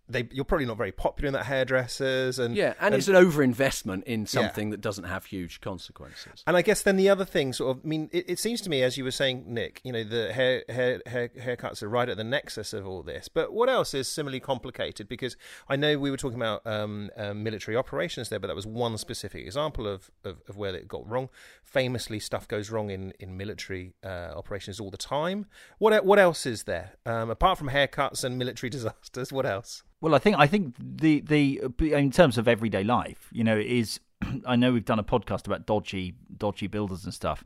they 0.10 0.28
you're 0.32 0.46
probably 0.46 0.66
not 0.66 0.78
very 0.78 0.92
popular 0.92 1.28
in 1.28 1.34
that 1.34 1.46
hairdressers 1.46 2.40
and 2.40 2.56
yeah, 2.56 2.74
and, 2.80 2.94
and 2.94 2.96
it's 2.96 3.08
an 3.08 3.16
overinvestment 3.16 4.04
in 4.04 4.26
something 4.26 4.68
yeah. 4.68 4.72
that 4.72 4.82
doesn't 4.82 5.04
have 5.04 5.26
huge 5.26 5.60
consequences. 5.62 6.44
And 6.48 6.56
I 6.56 6.62
guess 6.62 6.82
then 6.82 6.96
the 6.96 7.10
other 7.10 7.26
thing, 7.26 7.54
sort 7.54 7.78
of, 7.78 7.84
I 7.84 7.88
mean, 7.88 8.10
it, 8.12 8.30
it, 8.30 8.40
seems 8.40 8.62
to 8.62 8.70
me 8.70 8.84
as 8.84 8.98
you 8.98 9.04
were 9.04 9.12
saying, 9.12 9.44
Nick, 9.48 9.82
you 9.84 9.92
know, 9.92 10.04
the 10.04 10.32
hair, 10.32 10.64
hair, 10.70 11.02
hair 11.06 11.30
haircuts 11.30 11.84
are 11.84 11.90
right 11.90 12.08
at 12.08 12.18
the 12.18 12.24
nexus 12.24 12.74
of 12.74 12.88
all 12.88 13.04
this. 13.04 13.28
But 13.28 13.54
what 13.54 13.70
else 13.70 13.94
is 13.94 14.08
similarly 14.08 14.40
complicated? 14.40 15.08
Because 15.10 15.36
I 15.68 15.76
know 15.76 15.98
we 15.98 16.12
were 16.12 16.18
talking 16.18 16.38
about 16.38 16.66
um, 16.66 17.10
um, 17.18 17.44
military 17.44 17.76
operations 17.76 18.30
there, 18.30 18.40
but 18.40 18.48
that 18.48 18.56
was 18.56 18.68
one 18.68 18.98
specific 18.98 19.46
example 19.46 19.88
of, 19.88 20.10
of, 20.24 20.42
of, 20.48 20.56
where 20.56 20.74
it 20.76 20.88
got 20.88 21.08
wrong. 21.08 21.30
Famously, 21.64 22.20
stuff 22.20 22.48
goes 22.48 22.70
wrong 22.70 22.90
in 22.90 23.14
in 23.20 23.38
military 23.38 23.94
uh, 24.04 24.32
operations 24.36 24.80
all 24.80 24.90
the 24.90 24.98
time. 24.98 25.48
What 25.80 26.06
what 26.06 26.20
else 26.20 26.46
is 26.46 26.64
there 26.64 26.94
um, 27.06 27.30
apart 27.30 27.58
from 27.58 27.70
haircuts 27.70 28.24
and 28.24 28.38
military 28.38 28.70
disasters? 28.78 29.32
What 29.32 29.46
else? 29.46 29.84
Well, 30.00 30.14
I 30.14 30.20
think 30.20 30.36
I 30.38 30.48
think 30.48 30.76
the 30.80 31.22
the 31.22 31.62
in 31.80 32.12
terms 32.12 32.38
of 32.38 32.48
everyday 32.48 32.84
life, 32.84 33.30
you 33.32 33.44
know, 33.44 33.58
is 33.58 34.00
I 34.46 34.56
know 34.56 34.72
we've 34.72 34.86
done 34.86 35.00
a 35.00 35.04
podcast 35.04 35.48
about 35.48 35.66
dodgy 35.66 36.16
dodgy 36.38 36.68
builders 36.68 37.04
and 37.04 37.14
stuff, 37.14 37.44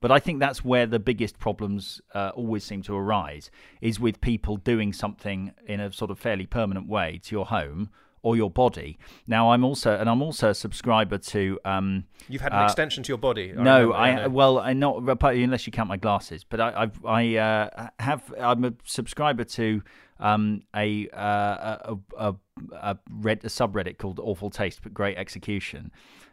but 0.00 0.10
I 0.10 0.18
think 0.18 0.40
that's 0.40 0.64
where 0.64 0.86
the 0.86 0.98
biggest 0.98 1.38
problems 1.38 2.00
uh, 2.12 2.32
always 2.34 2.64
seem 2.64 2.82
to 2.82 2.96
arise 2.96 3.50
is 3.80 4.00
with 4.00 4.20
people 4.20 4.56
doing 4.56 4.92
something 4.92 5.52
in 5.66 5.80
a 5.80 5.92
sort 5.92 6.10
of 6.10 6.18
fairly 6.18 6.46
permanent 6.46 6.88
way 6.88 7.20
to 7.24 7.34
your 7.34 7.46
home 7.46 7.88
or 8.22 8.36
your 8.36 8.50
body. 8.50 8.98
Now, 9.26 9.52
I'm 9.52 9.64
also 9.64 9.96
and 9.96 10.08
I'm 10.08 10.22
also 10.22 10.50
a 10.50 10.54
subscriber 10.54 11.18
to. 11.18 11.58
Um, 11.64 12.04
You've 12.28 12.42
had 12.42 12.52
an 12.52 12.60
uh, 12.60 12.64
extension 12.64 13.02
to 13.04 13.08
your 13.08 13.18
body. 13.18 13.52
I 13.56 13.62
no, 13.62 13.92
I, 13.92 14.10
I 14.10 14.26
well, 14.26 14.58
I 14.58 14.72
not 14.72 15.02
unless 15.22 15.66
you 15.66 15.72
count 15.72 15.88
my 15.88 15.96
glasses, 15.96 16.44
but 16.44 16.60
I 16.60 16.82
I've, 16.82 17.04
i 17.04 17.36
uh, 17.36 17.88
have 18.00 18.34
I'm 18.38 18.64
a 18.64 18.72
subscriber 18.84 19.44
to 19.44 19.82
um, 20.22 20.62
a, 20.74 21.08
uh, 21.10 21.76
a, 21.84 21.98
a, 22.16 22.34
a, 22.74 22.98
red, 23.10 23.44
a 23.44 23.48
subreddit 23.48 23.98
called 23.98 24.18
Awful 24.18 24.50
Taste 24.50 24.80
but 24.82 24.94
Great 24.94 25.16
Execution, 25.16 25.90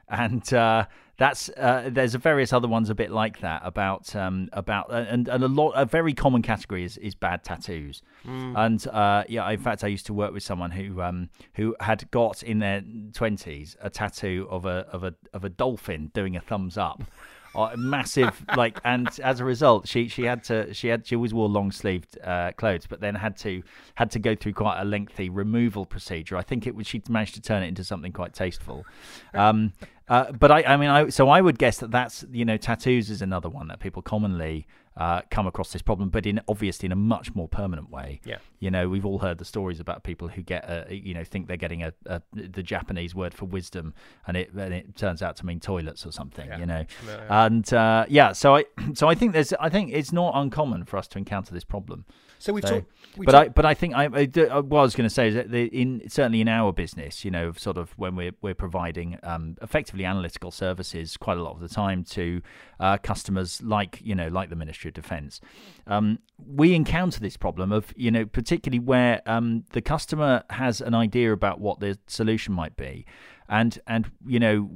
and 0.08 0.54
uh, 0.54 0.86
that's 1.18 1.50
uh, 1.50 1.90
there's 1.92 2.16
various 2.16 2.54
other 2.54 2.68
ones 2.68 2.90
a 2.90 2.96
bit 2.96 3.12
like 3.12 3.42
that 3.42 3.62
about 3.66 4.16
um, 4.16 4.50
about 4.54 4.92
uh, 4.92 5.06
and, 5.10 5.28
and 5.28 5.44
a 5.44 5.48
lot 5.48 5.72
a 5.72 5.86
very 5.86 6.14
common 6.14 6.42
category 6.42 6.84
is, 6.84 6.98
is 6.98 7.16
bad 7.16 7.44
tattoos. 7.44 8.02
Mm. 8.26 8.58
and 8.58 8.88
uh, 8.88 9.24
yeah 9.28 9.50
in 9.50 9.60
fact 9.60 9.84
I 9.84 9.88
used 9.88 10.06
to 10.08 10.14
work 10.14 10.34
with 10.34 10.44
someone 10.44 10.72
who 10.72 11.02
um, 11.02 11.30
who 11.56 11.76
had 11.80 12.10
got 12.12 12.44
in 12.44 12.60
their 12.60 12.84
twenties 13.14 13.76
a 13.82 13.90
tattoo 13.90 14.48
of 14.50 14.66
a 14.66 14.88
of 14.92 15.04
a 15.04 15.14
of 15.34 15.44
a 15.44 15.50
dolphin 15.50 16.12
doing 16.14 16.36
a 16.36 16.42
thumbs 16.42 16.78
up 16.78 17.04
uh, 17.56 17.76
massive 17.78 18.46
like 18.56 18.80
and 18.84 19.20
as 19.24 19.40
a 19.40 19.46
result 19.46 19.88
she 19.88 20.08
she 20.08 20.24
had 20.24 20.44
to 20.44 20.74
she 20.74 20.88
had 20.88 21.06
she 21.06 21.16
always 21.16 21.34
wore 21.34 21.50
long 21.50 21.72
sleeved 21.72 22.18
uh, 22.24 22.52
clothes 22.58 22.86
but 22.88 23.00
then 23.02 23.16
had 23.16 23.36
to 23.38 23.64
had 23.96 24.12
to 24.12 24.20
go 24.20 24.36
through 24.36 24.54
quite 24.54 24.80
a 24.80 24.86
lengthy 24.86 25.30
removal 25.30 25.86
procedure. 25.86 26.38
I 26.38 26.42
think 26.42 26.68
it 26.68 26.76
was 26.76 26.88
she 26.88 27.02
managed 27.10 27.36
to 27.36 27.42
turn 27.42 27.64
it 27.64 27.68
into 27.68 27.84
something 27.84 28.12
quite 28.12 28.34
tasteful. 28.34 28.86
Um, 29.34 29.74
uh, 30.08 30.32
but 30.32 30.52
I, 30.52 30.64
I 30.64 30.78
mean, 30.78 30.90
I, 30.90 31.10
so 31.10 31.30
I 31.30 31.40
would 31.40 31.60
guess 31.60 31.78
that 31.80 31.92
that's 31.92 32.26
you 32.32 32.46
know 32.46 32.58
tattoos 32.58 33.10
is 33.10 33.22
another 33.22 33.50
one 33.50 33.68
that 33.68 33.80
people 33.80 34.02
commonly 34.02 34.68
uh, 35.00 35.22
come 35.32 35.48
across 35.48 35.72
this 35.72 35.82
problem, 35.82 36.10
but 36.10 36.26
in 36.26 36.42
obviously 36.50 36.86
in 36.86 36.92
a 36.92 36.96
much 36.96 37.34
more 37.34 37.48
permanent 37.48 37.90
way. 37.90 38.20
Yeah, 38.26 38.38
you 38.60 38.70
know, 38.70 38.90
we've 38.90 39.06
all 39.06 39.20
heard 39.20 39.38
the 39.38 39.46
stories 39.46 39.80
about 39.80 40.04
people 40.04 40.28
who 40.28 40.42
get 40.42 40.66
a, 40.70 40.94
you 40.94 41.14
know 41.14 41.24
think 41.24 41.48
they're 41.48 41.58
getting 41.58 41.84
a, 41.84 41.94
a 42.06 42.22
the 42.34 42.62
Japanese 42.62 43.16
word 43.16 43.34
for 43.34 43.46
wisdom, 43.46 43.94
and 44.28 44.36
it 44.36 44.52
and 44.54 44.74
it 44.74 44.98
turns 44.98 45.22
out 45.22 45.38
to 45.38 45.46
mean 45.46 45.62
toilets 45.62 46.06
or 46.06 46.12
something. 46.12 46.48
Yeah. 46.48 46.60
You 46.60 46.66
know, 46.66 46.86
and 47.30 47.74
uh, 47.74 48.06
yeah, 48.10 48.34
so 48.34 48.58
I 48.58 48.66
so 48.94 49.08
I 49.08 49.16
think 49.16 49.32
there's 49.32 49.54
I 49.54 49.70
think 49.70 49.92
it's 49.94 50.12
not 50.12 50.34
uncommon 50.36 50.84
for 50.84 50.98
us 50.98 51.08
to 51.10 51.18
encounter 51.18 51.54
this 51.54 51.64
problem. 51.64 52.06
So 52.42 52.54
we 52.54 52.62
so, 52.62 52.70
talk, 52.70 52.86
we 53.18 53.26
but 53.26 53.34
talk- 53.34 53.46
I 53.46 53.50
but 53.50 53.66
I 53.66 53.74
think 53.74 53.96
I, 53.96 54.06
I, 54.06 54.40
uh, 54.40 54.62
what 54.62 54.80
I 54.80 54.82
was 54.84 54.96
going 54.96 55.08
to 55.10 55.14
say 55.14 55.28
is 55.28 55.36
that 55.36 55.52
the, 55.52 55.66
in 55.66 56.10
certainly 56.10 56.40
in 56.40 56.48
our 56.48 56.72
business, 56.72 57.26
you 57.26 57.32
know, 57.32 57.52
sort 57.52 57.78
of 57.78 57.92
when 57.98 58.16
we're 58.16 58.32
we're 58.42 58.56
providing 58.56 59.20
um, 59.24 59.58
effectively 59.62 60.06
analytical 60.06 60.50
services 60.50 61.18
quite 61.18 61.38
a 61.38 61.44
lot 61.44 61.52
of 61.52 61.60
the 61.60 61.68
time 61.68 62.06
to 62.06 62.42
uh, 62.80 62.98
customers 62.98 63.62
like 63.62 64.00
you 64.02 64.16
know 64.16 64.30
like 64.30 64.50
the 64.50 64.56
Ministry 64.56 64.88
of 64.88 64.94
Defence, 64.94 65.42
um, 65.86 66.20
we 66.48 66.74
encounter 66.74 67.20
this 67.20 67.36
problem 67.36 67.74
of 67.74 67.94
you 67.98 68.10
know 68.10 68.26
particularly 68.26 68.80
where 68.80 69.22
um, 69.26 69.66
the 69.74 69.82
customer 69.82 70.44
has 70.50 70.80
an 70.80 70.94
idea 70.94 71.34
about 71.34 71.60
what 71.60 71.82
the 71.82 72.00
solution 72.08 72.54
might 72.54 72.78
be. 72.78 73.06
And 73.52 73.80
and 73.88 74.12
you 74.28 74.40
know 74.40 74.70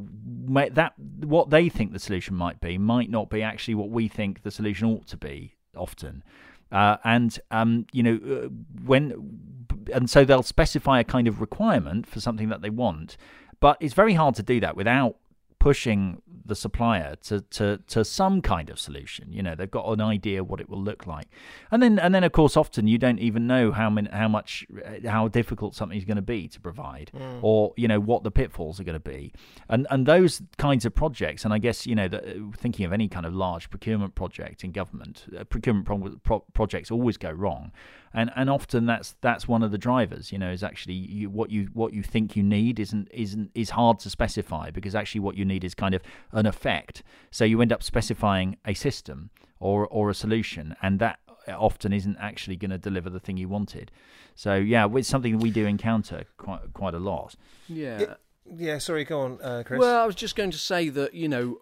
that 0.72 0.94
what 0.98 1.52
they 1.52 1.70
think 1.70 1.94
the 1.94 2.00
solution 2.00 2.36
might 2.36 2.60
be 2.60 2.80
might 2.80 3.10
not 3.10 3.30
be 3.30 3.44
actually 3.44 3.76
what 3.76 3.92
we 3.92 4.08
think 4.08 4.42
the 4.42 4.50
solution 4.50 4.88
ought 4.88 5.06
to 5.08 5.18
be 5.18 5.54
often 5.78 6.24
uh, 6.74 6.98
and 7.06 7.40
um, 7.52 7.86
you 7.94 8.04
know 8.04 8.20
uh, 8.30 8.50
when 8.84 9.40
and 9.94 10.10
so 10.10 10.26
they'll 10.26 10.44
specify 10.44 11.00
a 11.00 11.04
kind 11.04 11.28
of 11.28 11.40
requirement 11.40 12.06
for 12.08 12.20
something 12.20 12.50
that 12.50 12.62
they 12.62 12.70
want, 12.70 13.16
but 13.60 13.78
it's 13.80 13.94
very 13.94 14.16
hard 14.16 14.36
to 14.36 14.44
do 14.44 14.60
that 14.60 14.76
without 14.76 15.16
pushing 15.64 16.22
the 16.46 16.56
supplier 16.56 17.16
to, 17.16 17.40
to, 17.40 17.80
to 17.88 18.04
some 18.04 18.42
kind 18.42 18.70
of 18.70 18.78
solution. 18.78 19.32
You 19.32 19.42
know, 19.42 19.56
they've 19.56 19.72
got 19.72 19.88
an 19.88 20.02
idea 20.02 20.44
what 20.44 20.60
it 20.60 20.68
will 20.68 20.82
look 20.82 21.08
like, 21.08 21.28
and 21.72 21.82
then 21.82 21.98
and 22.00 22.14
then 22.14 22.26
of 22.26 22.34
course 22.34 22.58
often 22.58 22.86
you 22.86 22.98
don't 22.98 23.20
even 23.20 23.48
know 23.48 23.72
how 23.72 23.90
many, 23.90 24.10
how 24.10 24.28
much 24.28 24.68
how 25.06 25.30
difficult 25.30 25.74
something's 25.74 26.04
going 26.04 26.18
to 26.18 26.22
be 26.22 26.50
to 26.50 26.60
provide, 26.60 27.12
mm. 27.16 27.40
or 27.42 27.74
you 27.78 27.88
know 27.88 28.02
what 28.02 28.24
the 28.24 28.32
pitfalls 28.32 28.78
are 28.78 28.84
going 28.84 29.02
to 29.02 29.10
be, 29.10 29.32
and 29.70 29.88
and 29.90 30.06
those 30.06 30.42
kinds 30.58 30.84
of 30.84 30.94
projects. 30.94 31.46
And 31.46 31.54
I 31.54 31.60
guess 31.60 31.88
you 31.88 31.96
know 31.96 32.10
that 32.10 32.26
thinking 32.58 32.86
of 32.86 32.92
any 32.92 33.08
kind 33.08 33.26
of 33.26 33.34
large 33.34 33.70
procurement 33.70 34.16
project 34.16 34.66
in 34.66 34.74
government, 34.74 35.26
uh, 35.40 35.46
procurement 35.46 35.86
pro- 35.86 36.20
pro- 36.24 36.46
projects 36.54 36.92
always 36.92 37.16
go 37.16 37.32
wrong 37.32 37.72
and 38.14 38.32
and 38.36 38.50
often 38.50 38.86
that's 38.86 39.16
that's 39.22 39.48
one 39.48 39.64
of 39.64 39.72
the 39.72 39.78
drivers. 39.78 40.32
You 40.32 40.38
know, 40.38 40.52
is 40.52 40.64
actually 40.64 40.94
you, 40.94 41.30
what 41.30 41.50
you 41.50 41.70
what 41.74 41.94
you 41.94 42.04
think 42.04 42.36
you 42.36 42.44
need 42.44 42.80
isn't 42.80 43.08
isn't 43.12 43.52
is 43.56 43.72
hard 43.72 44.00
to 44.00 44.10
specify 44.10 44.70
because 44.70 44.96
actually 44.96 45.22
what 45.22 45.36
you 45.36 45.46
need 45.46 45.64
is 45.64 45.74
kind 45.74 45.96
of 45.96 46.02
an 46.32 46.46
effect. 46.46 47.04
So 47.32 47.46
you 47.46 47.62
end 47.62 47.74
up 47.74 47.84
specifying 47.84 48.58
a 48.66 48.74
system 48.74 49.30
or 49.60 49.88
or 49.88 50.10
a 50.10 50.14
solution, 50.14 50.76
and 50.82 51.00
that 51.00 51.20
often 51.48 51.92
isn't 51.94 52.18
actually 52.20 52.56
going 52.56 52.72
to 52.72 52.78
deliver 52.78 53.10
the 53.10 53.20
thing 53.20 53.38
you 53.38 53.50
wanted. 53.50 53.92
So 54.36 54.56
yeah, 54.56 54.88
it's 54.94 55.08
something 55.08 55.40
we 55.40 55.52
do 55.52 55.66
encounter 55.66 56.26
quite 56.38 56.74
quite 56.74 56.94
a 56.94 57.00
lot. 57.00 57.36
Yeah. 57.68 58.00
It, 58.00 58.18
yeah, 58.58 58.78
sorry, 58.78 59.06
go 59.06 59.22
on, 59.22 59.40
uh, 59.42 59.64
Chris. 59.66 59.80
Well, 59.80 60.04
I 60.04 60.06
was 60.06 60.16
just 60.16 60.36
going 60.36 60.52
to 60.52 60.58
say 60.58 60.90
that 60.90 61.14
you 61.14 61.30
know 61.30 61.60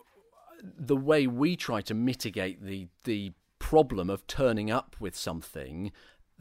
the 0.63 0.95
way 0.95 1.27
we 1.27 1.55
try 1.55 1.81
to 1.81 1.93
mitigate 1.93 2.63
the 2.63 2.87
the 3.03 3.33
problem 3.59 4.09
of 4.09 4.25
turning 4.25 4.71
up 4.71 4.95
with 4.99 5.15
something 5.15 5.91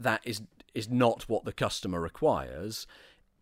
that 0.03 0.21
is 0.23 0.41
is 0.73 0.89
not 0.89 1.27
what 1.27 1.43
the 1.43 1.53
customer 1.53 1.99
requires 1.99 2.87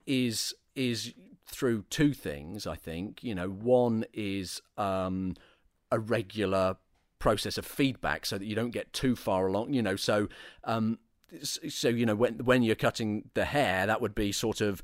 is 0.05 0.53
is 0.75 1.13
through 1.45 1.83
two 1.89 2.13
things 2.13 2.67
i 2.67 2.75
think 2.75 3.23
you 3.23 3.33
know 3.33 3.49
one 3.49 4.05
is 4.13 4.61
um, 4.77 5.35
a 5.91 5.99
regular 5.99 6.75
process 7.17 7.57
of 7.57 7.65
feedback 7.65 8.25
so 8.25 8.37
that 8.37 8.45
you 8.45 8.55
don't 8.55 8.71
get 8.71 8.91
too 8.93 9.15
far 9.15 9.47
along 9.47 9.73
you 9.73 9.81
know 9.81 9.95
so 9.95 10.27
um, 10.63 10.99
so 11.43 11.89
you 11.89 12.05
know 12.05 12.15
when 12.15 12.37
when 12.39 12.63
you're 12.63 12.75
cutting 12.75 13.29
the 13.33 13.45
hair 13.45 13.85
that 13.85 14.01
would 14.01 14.15
be 14.15 14.31
sort 14.31 14.61
of 14.61 14.81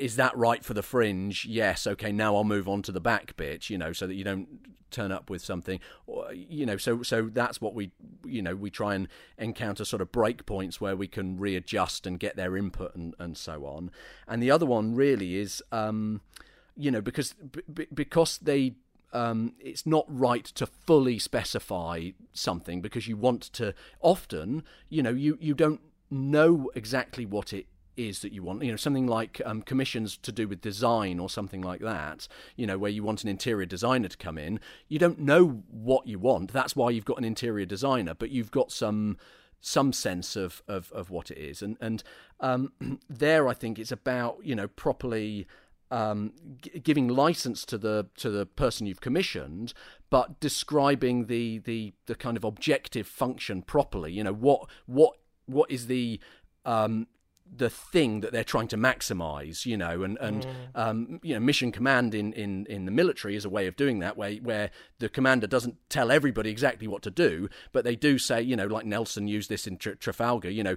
is 0.00 0.16
that 0.16 0.34
right 0.36 0.64
for 0.64 0.72
the 0.72 0.82
fringe? 0.82 1.44
Yes. 1.44 1.86
Okay. 1.86 2.10
Now 2.10 2.34
I'll 2.34 2.42
move 2.42 2.68
on 2.68 2.80
to 2.82 2.92
the 2.92 3.00
back 3.00 3.36
bit. 3.36 3.68
You 3.68 3.76
know, 3.76 3.92
so 3.92 4.06
that 4.06 4.14
you 4.14 4.24
don't 4.24 4.48
turn 4.90 5.12
up 5.12 5.30
with 5.30 5.42
something. 5.42 5.78
Or, 6.06 6.32
you 6.32 6.66
know, 6.66 6.78
so 6.78 7.02
so 7.02 7.28
that's 7.30 7.60
what 7.60 7.74
we 7.74 7.92
you 8.30 8.42
know 8.42 8.54
we 8.54 8.70
try 8.70 8.94
and 8.94 9.08
encounter 9.38 9.84
sort 9.84 10.02
of 10.02 10.12
break 10.12 10.46
points 10.46 10.80
where 10.80 10.96
we 10.96 11.08
can 11.08 11.38
readjust 11.38 12.06
and 12.06 12.18
get 12.18 12.36
their 12.36 12.56
input 12.56 12.94
and 12.94 13.14
and 13.18 13.36
so 13.36 13.66
on. 13.66 13.90
And 14.26 14.42
the 14.42 14.50
other 14.50 14.66
one 14.66 14.94
really 14.94 15.36
is, 15.36 15.62
um, 15.72 16.20
you 16.76 16.90
know, 16.90 17.00
because 17.00 17.34
b- 17.34 17.86
because 17.92 18.38
they 18.38 18.74
um, 19.12 19.54
it's 19.58 19.86
not 19.86 20.04
right 20.08 20.44
to 20.44 20.66
fully 20.66 21.18
specify 21.18 22.10
something 22.32 22.80
because 22.80 23.08
you 23.08 23.16
want 23.16 23.42
to 23.42 23.74
often 24.00 24.62
you 24.88 25.02
know 25.02 25.10
you 25.10 25.36
you 25.40 25.54
don't 25.54 25.80
know 26.10 26.70
exactly 26.74 27.26
what 27.26 27.52
it 27.52 27.66
is 28.08 28.20
that 28.20 28.32
you 28.32 28.42
want. 28.42 28.62
You 28.62 28.70
know, 28.70 28.76
something 28.76 29.06
like 29.06 29.40
um, 29.44 29.62
commissions 29.62 30.16
to 30.18 30.32
do 30.32 30.48
with 30.48 30.60
design 30.60 31.18
or 31.18 31.28
something 31.28 31.62
like 31.62 31.80
that. 31.80 32.28
You 32.56 32.66
know, 32.66 32.78
where 32.78 32.90
you 32.90 33.02
want 33.02 33.22
an 33.22 33.28
interior 33.28 33.66
designer 33.66 34.08
to 34.08 34.16
come 34.16 34.38
in. 34.38 34.60
You 34.88 34.98
don't 34.98 35.20
know 35.20 35.62
what 35.70 36.06
you 36.06 36.18
want. 36.18 36.52
That's 36.52 36.74
why 36.74 36.90
you've 36.90 37.04
got 37.04 37.18
an 37.18 37.24
interior 37.24 37.66
designer, 37.66 38.14
but 38.14 38.30
you've 38.30 38.50
got 38.50 38.72
some 38.72 39.16
some 39.60 39.92
sense 39.92 40.36
of 40.36 40.62
of, 40.68 40.90
of 40.92 41.10
what 41.10 41.30
it 41.30 41.38
is. 41.38 41.62
And 41.62 41.76
and 41.80 42.02
um, 42.40 42.72
there, 43.08 43.48
I 43.48 43.54
think 43.54 43.78
it's 43.78 43.92
about 43.92 44.38
you 44.42 44.54
know 44.54 44.68
properly. 44.68 45.46
Um, 45.92 46.34
g- 46.62 46.78
giving 46.78 47.08
license 47.08 47.64
to 47.64 47.76
the 47.76 48.06
to 48.18 48.30
the 48.30 48.46
person 48.46 48.86
you've 48.86 49.00
commissioned, 49.00 49.74
but 50.08 50.38
describing 50.38 51.26
the, 51.26 51.58
the 51.58 51.94
the 52.06 52.14
kind 52.14 52.36
of 52.36 52.44
objective 52.44 53.08
function 53.08 53.60
properly. 53.60 54.12
You 54.12 54.22
know 54.22 54.32
what 54.32 54.70
what 54.86 55.14
what 55.46 55.68
is 55.68 55.88
the 55.88 56.20
um, 56.64 57.06
the 57.54 57.70
thing 57.70 58.20
that 58.20 58.32
they're 58.32 58.44
trying 58.44 58.68
to 58.68 58.76
maximize, 58.76 59.66
you 59.66 59.76
know, 59.76 60.02
and 60.02 60.16
and 60.18 60.46
mm. 60.46 60.54
um, 60.74 61.20
you 61.22 61.34
know, 61.34 61.40
mission 61.40 61.72
command 61.72 62.14
in, 62.14 62.32
in, 62.32 62.66
in 62.66 62.84
the 62.84 62.90
military 62.90 63.34
is 63.34 63.44
a 63.44 63.50
way 63.50 63.66
of 63.66 63.76
doing 63.76 63.98
that, 63.98 64.16
where 64.16 64.34
where 64.34 64.70
the 64.98 65.08
commander 65.08 65.46
doesn't 65.46 65.76
tell 65.88 66.10
everybody 66.10 66.50
exactly 66.50 66.86
what 66.86 67.02
to 67.02 67.10
do, 67.10 67.48
but 67.72 67.84
they 67.84 67.96
do 67.96 68.18
say, 68.18 68.40
you 68.40 68.56
know, 68.56 68.66
like 68.66 68.86
Nelson 68.86 69.26
used 69.26 69.48
this 69.48 69.66
in 69.66 69.76
Trafalgar, 69.78 70.50
you 70.50 70.62
know, 70.62 70.76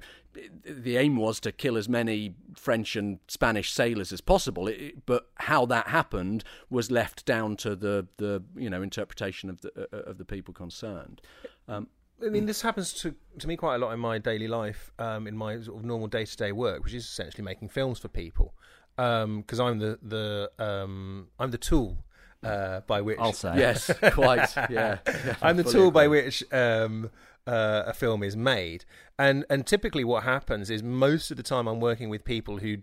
the 0.66 0.98
aim 0.98 1.18
was 1.18 1.40
to 1.42 1.52
kill 1.52 1.78
as 1.78 1.88
many 1.88 2.36
French 2.56 2.96
and 2.96 3.20
Spanish 3.28 3.72
sailors 3.72 4.12
as 4.12 4.22
possible, 4.22 4.68
it, 4.68 5.06
but 5.06 5.30
how 5.36 5.66
that 5.66 5.88
happened 5.88 6.44
was 6.70 6.90
left 6.90 7.26
down 7.26 7.56
to 7.58 7.76
the 7.76 8.08
the 8.18 8.44
you 8.56 8.70
know 8.70 8.82
interpretation 8.82 9.50
of 9.50 9.62
the 9.62 9.88
uh, 9.94 10.10
of 10.10 10.18
the 10.18 10.26
people 10.26 10.54
concerned. 10.54 11.22
Um, 11.68 11.88
I 12.26 12.30
mean, 12.30 12.46
this 12.46 12.62
happens 12.62 12.94
to 12.94 13.16
to 13.40 13.48
me 13.48 13.56
quite 13.58 13.76
a 13.76 13.78
lot 13.78 13.92
in 13.92 14.00
my 14.00 14.18
daily 14.18 14.48
life, 14.48 14.92
um, 15.00 15.28
in 15.28 15.36
my 15.36 15.60
sort 15.62 15.80
of 15.80 15.86
normal 15.86 16.08
day 16.08 16.26
to 16.26 16.38
day 16.38 16.52
work, 16.52 16.84
which 16.84 16.94
is 16.94 17.06
essentially 17.06 17.44
making 17.44 17.70
films 17.70 18.00
for 18.00 18.08
people. 18.08 18.54
Because 18.96 19.60
um, 19.60 19.68
I'm 19.68 19.80
the 19.80 20.00
the 20.02 20.52
um, 20.60 21.28
I'm 21.40 21.52
the 21.52 21.58
tool 21.58 21.98
uh, 22.44 22.82
by 22.82 23.02
which 23.02 23.18
I'll 23.20 23.34
say 23.34 23.58
yes, 23.58 23.92
quite 24.12 24.50
yeah. 24.70 25.00
I'm 25.42 25.58
the 25.58 25.64
tool 25.64 25.92
by 25.92 26.08
which 26.08 26.44
um, 26.54 27.10
uh, 27.48 27.84
a 27.88 27.94
film 27.94 28.24
is 28.24 28.36
made, 28.36 28.86
and 29.18 29.46
and 29.50 29.66
typically 29.66 30.04
what 30.04 30.24
happens 30.24 30.70
is 30.70 30.84
most 30.84 31.32
of 31.32 31.38
the 31.38 31.44
time 31.44 31.68
I'm 31.68 31.80
working 31.80 32.10
with 32.10 32.24
people 32.24 32.58
who 32.58 32.78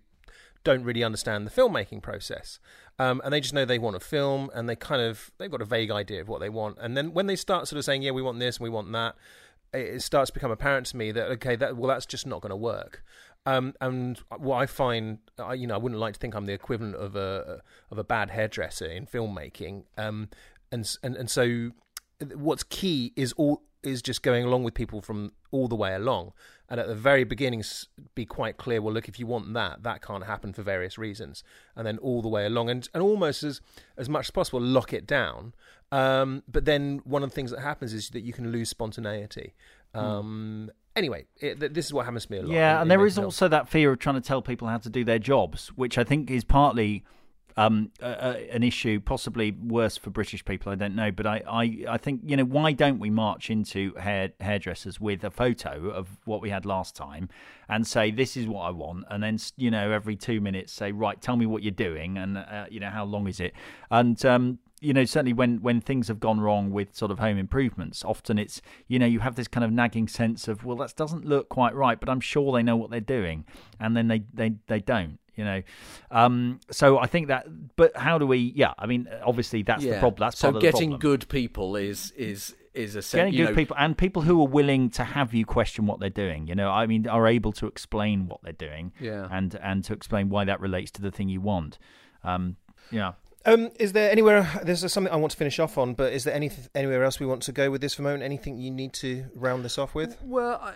don't 0.64 0.84
really 0.84 1.02
understand 1.02 1.46
the 1.46 1.50
filmmaking 1.50 2.02
process. 2.02 2.58
Um, 2.98 3.20
and 3.24 3.32
they 3.32 3.40
just 3.40 3.54
know 3.54 3.64
they 3.64 3.78
want 3.78 3.96
a 3.96 4.00
film, 4.00 4.50
and 4.54 4.68
they 4.68 4.76
kind 4.76 5.00
of 5.00 5.30
they've 5.38 5.50
got 5.50 5.62
a 5.62 5.66
vague 5.66 5.90
idea 5.90 6.20
of 6.20 6.28
what 6.28 6.40
they 6.40 6.50
want. 6.50 6.78
And 6.80 6.96
then 6.96 7.12
when 7.14 7.26
they 7.26 7.36
start 7.36 7.66
sort 7.68 7.78
of 7.78 7.84
saying, 7.84 8.02
"Yeah, 8.02 8.10
we 8.10 8.22
want 8.22 8.38
this 8.38 8.58
and 8.58 8.64
we 8.64 8.70
want 8.70 8.92
that," 8.92 9.16
it 9.72 10.02
starts 10.02 10.30
to 10.30 10.34
become 10.34 10.50
apparent 10.50 10.86
to 10.88 10.96
me 10.96 11.12
that 11.12 11.28
okay, 11.32 11.56
that 11.56 11.76
well, 11.76 11.88
that's 11.88 12.06
just 12.06 12.26
not 12.26 12.42
going 12.42 12.50
to 12.50 12.56
work. 12.56 13.02
Um, 13.46 13.74
and 13.80 14.18
what 14.36 14.56
I 14.56 14.66
find, 14.66 15.18
I, 15.38 15.54
you 15.54 15.66
know, 15.66 15.74
I 15.74 15.78
wouldn't 15.78 16.00
like 16.00 16.14
to 16.14 16.20
think 16.20 16.34
I'm 16.34 16.46
the 16.46 16.52
equivalent 16.52 16.96
of 16.96 17.16
a 17.16 17.62
of 17.90 17.98
a 17.98 18.04
bad 18.04 18.30
hairdresser 18.30 18.86
in 18.86 19.06
filmmaking. 19.06 19.84
Um, 19.96 20.28
and 20.70 20.96
and 21.02 21.16
and 21.16 21.30
so, 21.30 21.70
what's 22.34 22.64
key 22.64 23.12
is 23.16 23.32
all 23.32 23.62
is 23.82 24.02
just 24.02 24.22
going 24.22 24.44
along 24.44 24.62
with 24.62 24.74
people 24.74 25.00
from 25.00 25.32
all 25.50 25.68
the 25.68 25.74
way 25.74 25.94
along 25.94 26.32
and 26.68 26.78
at 26.78 26.86
the 26.86 26.94
very 26.94 27.24
beginning 27.24 27.62
be 28.14 28.24
quite 28.24 28.56
clear 28.56 28.80
well 28.80 28.92
look 28.92 29.08
if 29.08 29.18
you 29.18 29.26
want 29.26 29.52
that 29.54 29.82
that 29.82 30.02
can't 30.02 30.24
happen 30.24 30.52
for 30.52 30.62
various 30.62 30.98
reasons 30.98 31.42
and 31.76 31.86
then 31.86 31.98
all 31.98 32.22
the 32.22 32.28
way 32.28 32.46
along 32.46 32.70
and, 32.70 32.88
and 32.94 33.02
almost 33.02 33.42
as 33.42 33.60
as 33.96 34.08
much 34.08 34.26
as 34.26 34.30
possible 34.30 34.60
lock 34.60 34.92
it 34.92 35.06
down 35.06 35.54
um, 35.92 36.44
but 36.46 36.64
then 36.66 37.00
one 37.04 37.24
of 37.24 37.30
the 37.30 37.34
things 37.34 37.50
that 37.50 37.60
happens 37.60 37.92
is 37.92 38.10
that 38.10 38.20
you 38.20 38.32
can 38.32 38.52
lose 38.52 38.68
spontaneity 38.68 39.54
hmm. 39.94 40.00
um, 40.00 40.68
mm. 40.70 40.74
anyway 40.94 41.26
it, 41.40 41.74
this 41.74 41.86
is 41.86 41.92
what 41.92 42.04
happens 42.04 42.26
to 42.26 42.32
me 42.32 42.38
a 42.38 42.42
lot 42.42 42.52
yeah 42.52 42.76
in, 42.76 42.82
and 42.82 42.90
there 42.90 43.04
is 43.04 43.18
also 43.18 43.48
that 43.48 43.68
fear 43.68 43.92
of 43.92 43.98
trying 43.98 44.14
to 44.14 44.20
tell 44.20 44.42
people 44.42 44.68
how 44.68 44.78
to 44.78 44.90
do 44.90 45.04
their 45.04 45.18
jobs 45.18 45.68
which 45.74 45.98
i 45.98 46.04
think 46.04 46.30
is 46.30 46.44
partly 46.44 47.04
um, 47.56 47.90
an 48.00 48.62
issue, 48.62 49.00
possibly 49.00 49.52
worse 49.52 49.96
for 49.96 50.10
British 50.10 50.44
people. 50.44 50.72
I 50.72 50.74
don't 50.74 50.94
know, 50.94 51.10
but 51.10 51.26
I, 51.26 51.42
I, 51.48 51.84
I 51.88 51.98
think 51.98 52.22
you 52.24 52.36
know 52.36 52.44
why 52.44 52.72
don't 52.72 52.98
we 52.98 53.10
march 53.10 53.50
into 53.50 53.94
hair 53.94 54.30
hairdressers 54.40 55.00
with 55.00 55.24
a 55.24 55.30
photo 55.30 55.90
of 55.90 56.18
what 56.24 56.40
we 56.40 56.50
had 56.50 56.64
last 56.64 56.94
time 56.96 57.28
and 57.68 57.86
say 57.86 58.10
this 58.10 58.36
is 58.36 58.46
what 58.46 58.62
I 58.62 58.70
want, 58.70 59.04
and 59.10 59.22
then 59.22 59.38
you 59.56 59.70
know 59.70 59.90
every 59.90 60.16
two 60.16 60.40
minutes 60.40 60.72
say 60.72 60.92
right, 60.92 61.20
tell 61.20 61.36
me 61.36 61.46
what 61.46 61.62
you're 61.62 61.70
doing, 61.70 62.18
and 62.18 62.38
uh, 62.38 62.66
you 62.70 62.80
know 62.80 62.90
how 62.90 63.04
long 63.04 63.28
is 63.28 63.40
it, 63.40 63.54
and 63.90 64.24
um, 64.24 64.58
you 64.80 64.92
know 64.92 65.04
certainly 65.04 65.32
when 65.32 65.60
when 65.62 65.80
things 65.80 66.08
have 66.08 66.20
gone 66.20 66.40
wrong 66.40 66.70
with 66.70 66.94
sort 66.94 67.10
of 67.10 67.18
home 67.18 67.38
improvements 67.38 68.04
often 68.04 68.38
it's 68.38 68.62
you 68.88 68.98
know 68.98 69.06
you 69.06 69.20
have 69.20 69.34
this 69.34 69.48
kind 69.48 69.64
of 69.64 69.70
nagging 69.70 70.08
sense 70.08 70.48
of 70.48 70.64
well 70.64 70.76
that 70.76 70.94
doesn't 70.96 71.24
look 71.24 71.48
quite 71.48 71.74
right 71.74 72.00
but 72.00 72.08
i'm 72.08 72.20
sure 72.20 72.52
they 72.52 72.62
know 72.62 72.76
what 72.76 72.90
they're 72.90 73.00
doing 73.00 73.44
and 73.78 73.96
then 73.96 74.08
they 74.08 74.22
they 74.32 74.54
they 74.66 74.80
don't 74.80 75.18
you 75.36 75.46
know. 75.46 75.62
Um, 76.10 76.60
so 76.70 76.98
I 76.98 77.06
think 77.06 77.28
that, 77.28 77.46
but 77.76 77.96
how 77.96 78.18
do 78.18 78.26
we? 78.26 78.52
Yeah, 78.54 78.74
I 78.78 78.84
mean, 78.84 79.08
obviously 79.24 79.62
that's 79.62 79.82
yeah. 79.82 79.94
the 79.94 80.00
problem. 80.00 80.26
That's 80.26 80.38
so 80.38 80.52
getting 80.52 80.98
good 80.98 81.28
people 81.30 81.76
is 81.76 82.10
is 82.10 82.54
is 82.74 82.94
a 82.94 83.16
getting 83.16 83.34
good 83.34 83.50
know, 83.50 83.54
people 83.54 83.74
and 83.78 83.96
people 83.96 84.22
who 84.22 84.40
are 84.42 84.46
willing 84.46 84.90
to 84.90 85.04
have 85.04 85.32
you 85.32 85.46
question 85.46 85.86
what 85.86 85.98
they're 85.98 86.10
doing. 86.10 86.46
You 86.46 86.54
know, 86.54 86.70
I 86.70 86.86
mean, 86.86 87.08
are 87.08 87.26
able 87.26 87.52
to 87.52 87.66
explain 87.66 88.26
what 88.28 88.42
they're 88.42 88.52
doing. 88.52 88.92
Yeah, 89.00 89.28
and 89.30 89.54
and 89.62 89.82
to 89.84 89.94
explain 89.94 90.28
why 90.28 90.44
that 90.44 90.60
relates 90.60 90.90
to 90.92 91.02
the 91.02 91.10
thing 91.10 91.30
you 91.30 91.40
want. 91.40 91.78
Um, 92.22 92.56
yeah. 92.90 93.12
Um, 93.46 93.70
is 93.78 93.92
there 93.92 94.10
anywhere? 94.10 94.60
There's 94.62 94.80
something 94.92 95.12
I 95.12 95.16
want 95.16 95.30
to 95.32 95.36
finish 95.36 95.58
off 95.58 95.78
on, 95.78 95.94
but 95.94 96.12
is 96.12 96.24
there 96.24 96.34
any 96.34 96.50
anywhere 96.74 97.04
else 97.04 97.18
we 97.18 97.26
want 97.26 97.42
to 97.42 97.52
go 97.52 97.70
with 97.70 97.80
this 97.80 97.94
for 97.94 98.02
a 98.02 98.04
moment? 98.04 98.22
Anything 98.22 98.58
you 98.58 98.70
need 98.70 98.92
to 98.94 99.26
round 99.34 99.64
this 99.64 99.78
off 99.78 99.94
with? 99.94 100.18
Well, 100.22 100.60
I, 100.62 100.74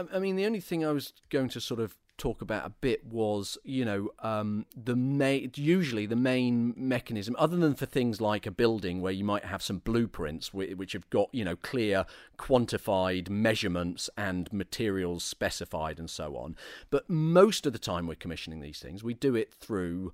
I, 0.00 0.04
I 0.14 0.18
mean, 0.18 0.36
the 0.36 0.44
only 0.44 0.60
thing 0.60 0.84
I 0.84 0.92
was 0.92 1.12
going 1.30 1.48
to 1.50 1.60
sort 1.60 1.80
of 1.80 1.96
talk 2.18 2.42
about 2.42 2.66
a 2.66 2.70
bit 2.70 3.06
was, 3.06 3.56
you 3.62 3.84
know, 3.84 4.10
um, 4.18 4.66
the 4.76 4.96
main, 4.96 5.50
usually 5.54 6.04
the 6.04 6.16
main 6.16 6.74
mechanism, 6.76 7.34
other 7.38 7.56
than 7.56 7.74
for 7.74 7.86
things 7.86 8.20
like 8.20 8.44
a 8.44 8.50
building 8.50 9.00
where 9.00 9.12
you 9.12 9.24
might 9.24 9.44
have 9.44 9.62
some 9.62 9.78
blueprints 9.78 10.52
which 10.52 10.92
have 10.92 11.08
got, 11.10 11.28
you 11.32 11.44
know, 11.44 11.56
clear 11.56 12.04
quantified 12.36 13.30
measurements 13.30 14.10
and 14.16 14.52
materials 14.52 15.24
specified 15.24 15.98
and 15.98 16.10
so 16.10 16.36
on. 16.36 16.56
But 16.90 17.08
most 17.08 17.64
of 17.64 17.72
the 17.72 17.78
time 17.78 18.06
we're 18.06 18.16
commissioning 18.16 18.60
these 18.60 18.80
things, 18.80 19.02
we 19.04 19.14
do 19.14 19.34
it 19.36 19.54
through 19.54 20.12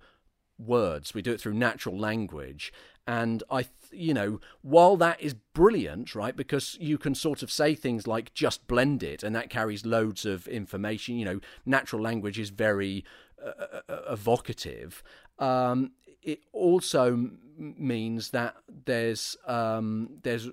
words. 0.58 1.14
We 1.14 1.22
do 1.22 1.32
it 1.32 1.40
through 1.40 1.54
natural 1.54 1.98
language. 1.98 2.72
And 3.06 3.42
I, 3.50 3.66
you 3.90 4.14
know, 4.14 4.40
while 4.62 4.96
that 4.96 5.20
is 5.20 5.34
brilliant, 5.34 6.14
right, 6.14 6.34
because 6.34 6.76
you 6.80 6.96
can 6.96 7.14
sort 7.14 7.42
of 7.42 7.50
say 7.50 7.74
things 7.74 8.06
like 8.06 8.32
just 8.32 8.66
blend 8.66 9.02
it, 9.02 9.22
and 9.22 9.36
that 9.36 9.50
carries 9.50 9.84
loads 9.84 10.24
of 10.24 10.48
information. 10.48 11.16
You 11.16 11.24
know, 11.26 11.40
natural 11.66 12.00
language 12.00 12.38
is 12.38 12.48
very 12.48 13.04
uh, 13.44 13.50
uh, 13.60 13.80
uh 13.88 14.12
evocative. 14.12 15.02
Um, 15.38 15.92
it 16.22 16.40
also 16.52 17.30
means 17.58 18.30
that 18.30 18.56
there's 18.86 19.36
um, 19.46 20.08
there's 20.22 20.48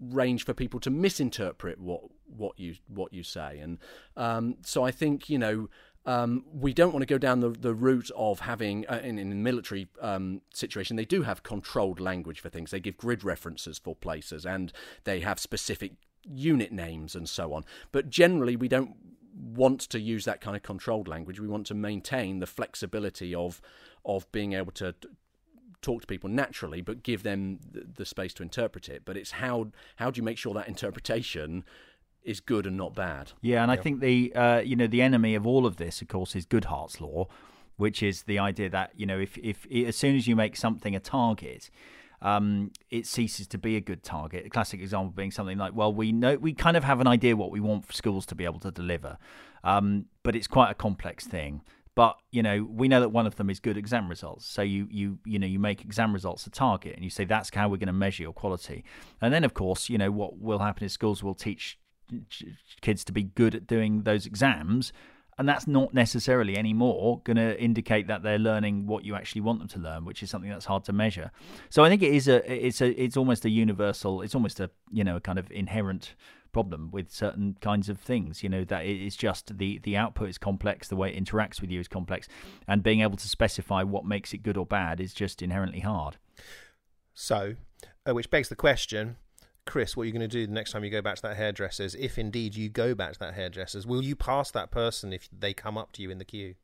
range 0.00 0.44
for 0.44 0.54
people 0.54 0.80
to 0.80 0.90
misinterpret 0.90 1.80
what 1.80 2.02
what 2.36 2.58
you 2.58 2.74
what 2.88 3.12
you 3.12 3.22
say, 3.22 3.60
and 3.60 3.78
um, 4.16 4.56
so 4.62 4.84
I 4.84 4.90
think 4.90 5.30
you 5.30 5.38
know 5.38 5.68
um, 6.06 6.44
we 6.52 6.72
don't 6.72 6.92
want 6.92 7.02
to 7.02 7.06
go 7.06 7.18
down 7.18 7.40
the, 7.40 7.50
the 7.50 7.74
route 7.74 8.10
of 8.16 8.40
having, 8.40 8.86
uh, 8.88 9.00
in, 9.02 9.18
in 9.18 9.32
a 9.32 9.34
military 9.34 9.88
um, 10.00 10.40
situation, 10.54 10.96
they 10.96 11.04
do 11.04 11.22
have 11.22 11.42
controlled 11.42 11.98
language 11.98 12.40
for 12.40 12.48
things. 12.48 12.70
They 12.70 12.80
give 12.80 12.96
grid 12.96 13.24
references 13.24 13.78
for 13.78 13.96
places 13.96 14.46
and 14.46 14.72
they 15.02 15.20
have 15.20 15.40
specific 15.40 15.94
unit 16.24 16.70
names 16.70 17.16
and 17.16 17.28
so 17.28 17.52
on. 17.52 17.64
But 17.90 18.08
generally, 18.08 18.54
we 18.54 18.68
don't 18.68 18.94
want 19.36 19.80
to 19.80 20.00
use 20.00 20.24
that 20.24 20.40
kind 20.40 20.56
of 20.56 20.62
controlled 20.62 21.08
language. 21.08 21.40
We 21.40 21.48
want 21.48 21.66
to 21.66 21.74
maintain 21.74 22.38
the 22.38 22.46
flexibility 22.46 23.34
of 23.34 23.60
of 24.04 24.30
being 24.30 24.52
able 24.52 24.70
to 24.70 24.94
talk 25.82 26.00
to 26.00 26.06
people 26.06 26.30
naturally, 26.30 26.80
but 26.80 27.02
give 27.02 27.22
them 27.22 27.58
the, 27.70 27.86
the 27.96 28.04
space 28.04 28.32
to 28.34 28.42
interpret 28.42 28.88
it. 28.88 29.02
But 29.04 29.16
it's 29.16 29.32
how 29.32 29.72
how 29.96 30.10
do 30.10 30.18
you 30.18 30.22
make 30.22 30.38
sure 30.38 30.54
that 30.54 30.68
interpretation 30.74 31.64
is 32.26 32.40
good 32.40 32.66
and 32.66 32.76
not 32.76 32.94
bad. 32.94 33.32
Yeah, 33.40 33.62
and 33.62 33.70
yeah. 33.70 33.78
I 33.78 33.82
think 33.82 34.00
the 34.00 34.34
uh, 34.34 34.58
you 34.58 34.76
know 34.76 34.86
the 34.86 35.00
enemy 35.00 35.34
of 35.34 35.46
all 35.46 35.64
of 35.64 35.76
this, 35.76 36.02
of 36.02 36.08
course, 36.08 36.36
is 36.36 36.44
Goodhart's 36.44 37.00
law, 37.00 37.28
which 37.76 38.02
is 38.02 38.24
the 38.24 38.38
idea 38.38 38.68
that 38.70 38.90
you 38.96 39.06
know 39.06 39.18
if 39.18 39.38
if 39.38 39.66
as 39.72 39.96
soon 39.96 40.16
as 40.16 40.26
you 40.26 40.36
make 40.36 40.56
something 40.56 40.94
a 40.94 41.00
target. 41.00 41.70
Um, 42.22 42.72
it 42.90 43.06
ceases 43.06 43.46
to 43.48 43.58
be 43.58 43.76
a 43.76 43.80
good 43.80 44.02
target. 44.02 44.46
A 44.46 44.48
classic 44.48 44.80
example 44.80 45.10
being 45.10 45.30
something 45.30 45.58
like, 45.58 45.74
well, 45.74 45.92
we 45.92 46.12
know 46.12 46.36
we 46.36 46.54
kind 46.54 46.74
of 46.74 46.82
have 46.82 46.98
an 46.98 47.06
idea 47.06 47.36
what 47.36 47.50
we 47.50 47.60
want 47.60 47.84
for 47.84 47.92
schools 47.92 48.24
to 48.26 48.34
be 48.34 48.46
able 48.46 48.58
to 48.60 48.70
deliver, 48.70 49.18
um, 49.62 50.06
but 50.22 50.34
it's 50.34 50.46
quite 50.46 50.70
a 50.70 50.74
complex 50.74 51.26
thing. 51.26 51.60
But 51.94 52.16
you 52.30 52.42
know, 52.42 52.66
we 52.70 52.88
know 52.88 53.00
that 53.00 53.10
one 53.10 53.26
of 53.26 53.36
them 53.36 53.50
is 53.50 53.60
good 53.60 53.76
exam 53.76 54.08
results. 54.08 54.46
So 54.46 54.62
you 54.62 54.88
you 54.90 55.18
you 55.26 55.38
know 55.38 55.46
you 55.46 55.58
make 55.58 55.82
exam 55.82 56.14
results 56.14 56.46
a 56.46 56.50
target, 56.50 56.94
and 56.94 57.04
you 57.04 57.10
say 57.10 57.26
that's 57.26 57.50
how 57.54 57.68
we're 57.68 57.76
going 57.76 57.86
to 57.88 57.92
measure 57.92 58.22
your 58.22 58.32
quality. 58.32 58.82
And 59.20 59.32
then, 59.32 59.44
of 59.44 59.52
course, 59.52 59.90
you 59.90 59.98
know 59.98 60.10
what 60.10 60.38
will 60.38 60.60
happen 60.60 60.84
is 60.84 60.94
schools 60.94 61.22
will 61.22 61.34
teach 61.34 61.78
kids 62.80 63.04
to 63.04 63.12
be 63.12 63.24
good 63.24 63.54
at 63.54 63.66
doing 63.66 64.02
those 64.02 64.26
exams 64.26 64.92
and 65.38 65.48
that's 65.48 65.66
not 65.66 65.92
necessarily 65.92 66.56
anymore 66.56 67.20
going 67.24 67.36
to 67.36 67.60
indicate 67.60 68.06
that 68.06 68.22
they're 68.22 68.38
learning 68.38 68.86
what 68.86 69.04
you 69.04 69.14
actually 69.14 69.40
want 69.40 69.58
them 69.58 69.68
to 69.68 69.78
learn 69.78 70.04
which 70.04 70.22
is 70.22 70.30
something 70.30 70.50
that's 70.50 70.64
hard 70.64 70.84
to 70.84 70.92
measure. 70.92 71.30
So 71.68 71.84
i 71.84 71.88
think 71.88 72.02
it 72.02 72.12
is 72.12 72.28
a 72.28 72.66
it's 72.66 72.80
a 72.80 73.02
it's 73.02 73.16
almost 73.16 73.44
a 73.44 73.50
universal 73.50 74.22
it's 74.22 74.34
almost 74.34 74.60
a 74.60 74.70
you 74.90 75.04
know 75.04 75.16
a 75.16 75.20
kind 75.20 75.38
of 75.38 75.50
inherent 75.50 76.14
problem 76.52 76.90
with 76.90 77.10
certain 77.10 77.54
kinds 77.60 77.90
of 77.90 78.00
things 78.00 78.42
you 78.42 78.48
know 78.48 78.64
that 78.64 78.86
it's 78.86 79.14
just 79.14 79.58
the 79.58 79.78
the 79.80 79.94
output 79.94 80.30
is 80.30 80.38
complex 80.38 80.88
the 80.88 80.96
way 80.96 81.14
it 81.14 81.22
interacts 81.22 81.60
with 81.60 81.70
you 81.70 81.78
is 81.78 81.86
complex 81.86 82.28
and 82.66 82.82
being 82.82 83.02
able 83.02 83.16
to 83.16 83.28
specify 83.28 83.82
what 83.82 84.06
makes 84.06 84.32
it 84.32 84.38
good 84.38 84.56
or 84.56 84.64
bad 84.64 84.98
is 85.00 85.12
just 85.12 85.42
inherently 85.42 85.80
hard. 85.80 86.16
So 87.12 87.56
uh, 88.08 88.14
which 88.14 88.30
begs 88.30 88.48
the 88.48 88.56
question 88.56 89.16
Chris, 89.66 89.96
what 89.96 90.04
are 90.04 90.06
you 90.06 90.12
going 90.12 90.20
to 90.20 90.28
do 90.28 90.46
the 90.46 90.52
next 90.52 90.70
time 90.72 90.84
you 90.84 90.90
go 90.90 91.02
back 91.02 91.16
to 91.16 91.22
that 91.22 91.36
hairdresser's? 91.36 91.94
If 91.96 92.18
indeed 92.18 92.54
you 92.54 92.68
go 92.68 92.94
back 92.94 93.12
to 93.14 93.18
that 93.20 93.34
hairdresser's, 93.34 93.86
will 93.86 94.02
you 94.02 94.14
pass 94.16 94.50
that 94.52 94.70
person 94.70 95.12
if 95.12 95.28
they 95.36 95.52
come 95.52 95.76
up 95.76 95.92
to 95.92 96.02
you 96.02 96.10
in 96.10 96.18
the 96.18 96.24
queue? 96.24 96.54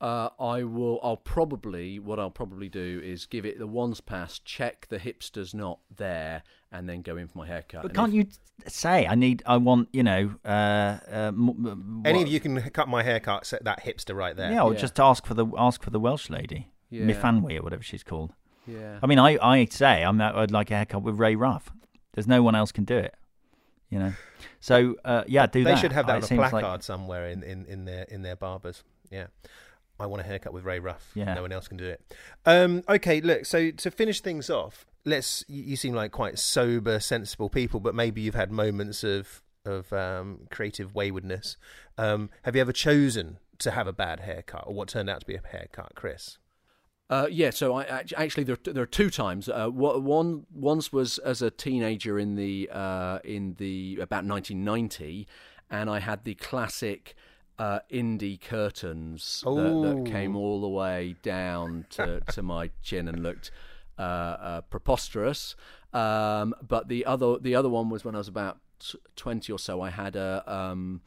Uh, 0.00 0.28
I 0.38 0.62
will. 0.62 1.00
I'll 1.02 1.16
probably. 1.16 1.98
What 1.98 2.18
I'll 2.18 2.30
probably 2.30 2.68
do 2.68 3.00
is 3.02 3.24
give 3.24 3.46
it 3.46 3.58
the 3.58 3.66
once 3.66 4.00
pass, 4.02 4.38
check 4.38 4.86
the 4.90 4.98
hipster's 4.98 5.54
not 5.54 5.78
there, 5.94 6.42
and 6.70 6.86
then 6.86 7.00
go 7.00 7.16
in 7.16 7.28
for 7.28 7.38
my 7.38 7.46
haircut. 7.46 7.80
But 7.82 7.92
And 7.92 7.96
can't 7.96 8.08
if- 8.14 8.14
you 8.14 8.26
say 8.70 9.06
I 9.06 9.14
need? 9.14 9.42
I 9.46 9.56
want 9.56 9.88
you 9.94 10.02
know. 10.02 10.34
Uh, 10.44 10.48
uh, 10.48 10.98
m- 11.28 11.48
m- 11.48 12.02
Any 12.04 12.18
what- 12.18 12.26
of 12.26 12.32
you 12.32 12.40
can 12.40 12.60
cut 12.70 12.88
my 12.88 13.02
haircut, 13.04 13.46
set 13.46 13.64
that 13.64 13.84
hipster 13.84 14.14
right 14.14 14.36
there. 14.36 14.52
Yeah, 14.52 14.64
or 14.64 14.74
Yeah. 14.74 14.80
just 14.80 15.00
ask 15.00 15.24
for 15.24 15.32
the 15.32 15.46
ask 15.56 15.82
for 15.82 15.88
the 15.90 16.00
Welsh 16.00 16.28
lady, 16.28 16.68
Yeah. 16.90 17.04
Myfanwy 17.04 17.58
or 17.58 17.62
whatever 17.62 17.82
she's 17.82 18.02
called. 18.02 18.34
Yeah. 18.66 18.98
I 19.02 19.06
mean, 19.06 19.18
I 19.18 19.38
I 19.40 19.64
say 19.64 20.02
I'm 20.04 20.20
I'd 20.20 20.50
like 20.50 20.70
a 20.70 20.76
haircut 20.76 21.02
with 21.04 21.18
Ray 21.18 21.36
Ruff. 21.36 21.70
There's 22.16 22.26
no 22.26 22.42
one 22.42 22.56
else 22.56 22.72
can 22.72 22.82
do 22.84 22.96
it. 22.96 23.14
You 23.88 24.00
know, 24.00 24.12
so 24.58 24.96
uh, 25.04 25.22
yeah, 25.28 25.46
do 25.46 25.62
that. 25.62 25.68
they 25.68 25.74
that. 25.74 25.80
should 25.80 25.92
have 25.92 26.08
that 26.08 26.24
It 26.24 26.32
on 26.32 26.38
a 26.38 26.48
placard 26.50 26.62
like- 26.64 26.82
somewhere 26.82 27.28
in, 27.28 27.44
in, 27.44 27.66
in 27.66 27.84
their 27.84 28.02
in 28.04 28.22
their 28.22 28.34
barbers. 28.34 28.82
Yeah. 29.12 29.28
I 30.00 30.06
want 30.06 30.20
a 30.20 30.24
haircut 30.26 30.52
with 30.52 30.64
Ray 30.64 30.78
Ruff. 30.80 31.10
Yeah. 31.14 31.32
No 31.34 31.42
one 31.42 31.52
else 31.52 31.68
can 31.68 31.76
do 31.78 31.86
it. 31.86 32.02
Um, 32.44 32.82
okay, 32.88 33.20
look, 33.22 33.46
so 33.46 33.70
to 33.70 33.90
finish 33.90 34.20
things 34.20 34.50
off, 34.50 34.84
let's 35.06 35.42
you, 35.48 35.62
you 35.62 35.76
seem 35.76 35.94
like 35.94 36.10
quite 36.12 36.38
sober, 36.38 37.00
sensible 37.00 37.48
people, 37.48 37.80
but 37.80 37.94
maybe 37.94 38.20
you've 38.20 38.34
had 38.34 38.50
moments 38.50 39.04
of 39.04 39.42
of 39.64 39.92
um, 39.92 40.48
creative 40.50 40.94
waywardness. 40.94 41.56
Um, 41.96 42.30
have 42.42 42.54
you 42.56 42.60
ever 42.60 42.72
chosen 42.72 43.38
to 43.58 43.70
have 43.70 43.86
a 43.86 43.92
bad 43.92 44.20
haircut 44.20 44.64
or 44.66 44.74
what 44.74 44.88
turned 44.88 45.08
out 45.08 45.20
to 45.20 45.26
be 45.26 45.34
a 45.36 45.40
haircut, 45.50 45.92
Chris? 45.94 46.38
Uh, 47.08 47.28
yeah, 47.30 47.50
so 47.50 47.74
I 47.74 47.84
actually 48.16 48.44
there 48.44 48.58
there 48.64 48.82
are 48.82 48.86
two 48.86 49.10
times. 49.10 49.48
Uh, 49.48 49.68
one 49.68 50.46
once 50.52 50.92
was 50.92 51.18
as 51.18 51.40
a 51.40 51.50
teenager 51.50 52.18
in 52.18 52.34
the 52.34 52.68
uh, 52.72 53.20
in 53.22 53.54
the 53.58 53.98
about 54.00 54.24
1990, 54.24 55.28
and 55.70 55.88
I 55.88 56.00
had 56.00 56.24
the 56.24 56.34
classic 56.34 57.14
uh, 57.58 57.80
indie 57.92 58.40
curtains 58.40 59.42
that, 59.44 60.04
that 60.04 60.10
came 60.10 60.36
all 60.36 60.60
the 60.60 60.68
way 60.68 61.16
down 61.22 61.86
to, 61.90 62.20
to 62.32 62.42
my 62.42 62.70
chin 62.82 63.08
and 63.08 63.22
looked 63.22 63.50
uh, 63.98 64.02
uh, 64.02 64.60
preposterous. 64.62 65.54
Um, 65.92 66.54
but 66.66 66.88
the 66.88 67.06
other 67.06 67.38
the 67.38 67.54
other 67.54 67.68
one 67.68 67.88
was 67.88 68.04
when 68.04 68.14
I 68.14 68.18
was 68.18 68.28
about 68.28 68.58
20 69.14 69.52
or 69.52 69.58
so. 69.58 69.80
I 69.80 69.90
had 69.90 70.16
a 70.16 70.42
um, 70.46 71.00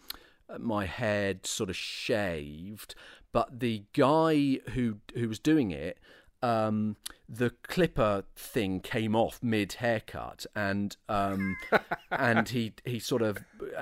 my 0.57 0.85
head 0.85 1.45
sort 1.45 1.69
of 1.69 1.75
shaved, 1.75 2.95
but 3.31 3.59
the 3.59 3.83
guy 3.93 4.59
who 4.73 4.97
who 5.13 5.27
was 5.27 5.39
doing 5.39 5.71
it, 5.71 5.99
um, 6.41 6.95
the 7.27 7.51
clipper 7.63 8.23
thing 8.35 8.79
came 8.79 9.15
off 9.15 9.39
mid 9.41 9.73
haircut, 9.73 10.45
and 10.55 10.95
um, 11.07 11.57
and 12.11 12.49
he 12.49 12.73
he 12.85 12.99
sort 12.99 13.21
of 13.21 13.37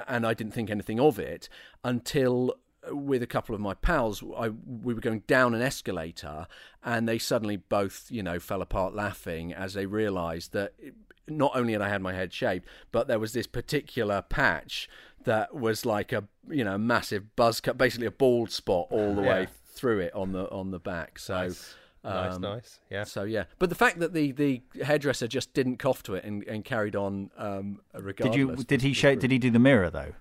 and 0.07 0.25
I 0.25 0.33
didn't 0.33 0.53
think 0.53 0.69
anything 0.69 0.99
of 0.99 1.19
it 1.19 1.49
until 1.83 2.55
with 2.91 3.21
a 3.21 3.27
couple 3.27 3.53
of 3.53 3.61
my 3.61 3.73
pals, 3.73 4.23
I, 4.37 4.49
we 4.49 4.93
were 4.93 5.01
going 5.01 5.23
down 5.27 5.53
an 5.53 5.61
escalator, 5.61 6.47
and 6.83 7.07
they 7.07 7.17
suddenly 7.17 7.57
both, 7.57 8.07
you 8.09 8.23
know, 8.23 8.39
fell 8.39 8.61
apart 8.61 8.95
laughing 8.95 9.53
as 9.53 9.73
they 9.73 9.85
realised 9.85 10.53
that 10.53 10.73
it, 10.79 10.93
not 11.27 11.51
only 11.55 11.73
had 11.73 11.81
I 11.81 11.89
had 11.89 12.01
my 12.01 12.13
head 12.13 12.33
shaved, 12.33 12.65
but 12.91 13.07
there 13.07 13.19
was 13.19 13.33
this 13.33 13.47
particular 13.47 14.21
patch 14.21 14.89
that 15.27 15.53
was 15.53 15.85
like 15.85 16.11
a, 16.11 16.23
you 16.49 16.63
know, 16.63 16.77
massive 16.77 17.35
buzz 17.35 17.61
cut, 17.61 17.77
basically 17.77 18.07
a 18.07 18.11
bald 18.11 18.51
spot 18.51 18.87
all 18.89 19.13
the 19.13 19.21
Yeah. 19.21 19.29
way 19.29 19.47
through 19.75 19.99
it 19.99 20.13
on 20.13 20.31
the 20.31 20.49
on 20.49 20.71
the 20.71 20.79
back. 20.79 21.19
So. 21.19 21.35
Nice. 21.37 21.75
nice, 22.03 22.35
um, 22.35 22.41
nice. 22.41 22.79
Yeah. 22.89 23.03
So 23.03 23.23
yeah, 23.23 23.43
but 23.59 23.69
the 23.69 23.75
fact 23.75 23.99
that 23.99 24.13
the, 24.13 24.31
the 24.31 24.61
hairdresser 24.83 25.27
just 25.27 25.53
didn't 25.53 25.77
cough 25.77 26.03
to 26.03 26.15
it 26.15 26.23
and, 26.23 26.43
and 26.43 26.63
carried 26.65 26.95
on 26.95 27.29
um, 27.37 27.81
regardless. 27.93 28.35
Did 28.35 28.35
you? 28.35 28.55
Did 28.63 28.81
he 28.81 28.93
show? 28.93 29.13
Did 29.15 29.31
he 29.31 29.37
do 29.37 29.51
the 29.51 29.59
mirror 29.59 29.89
though? 29.89 30.13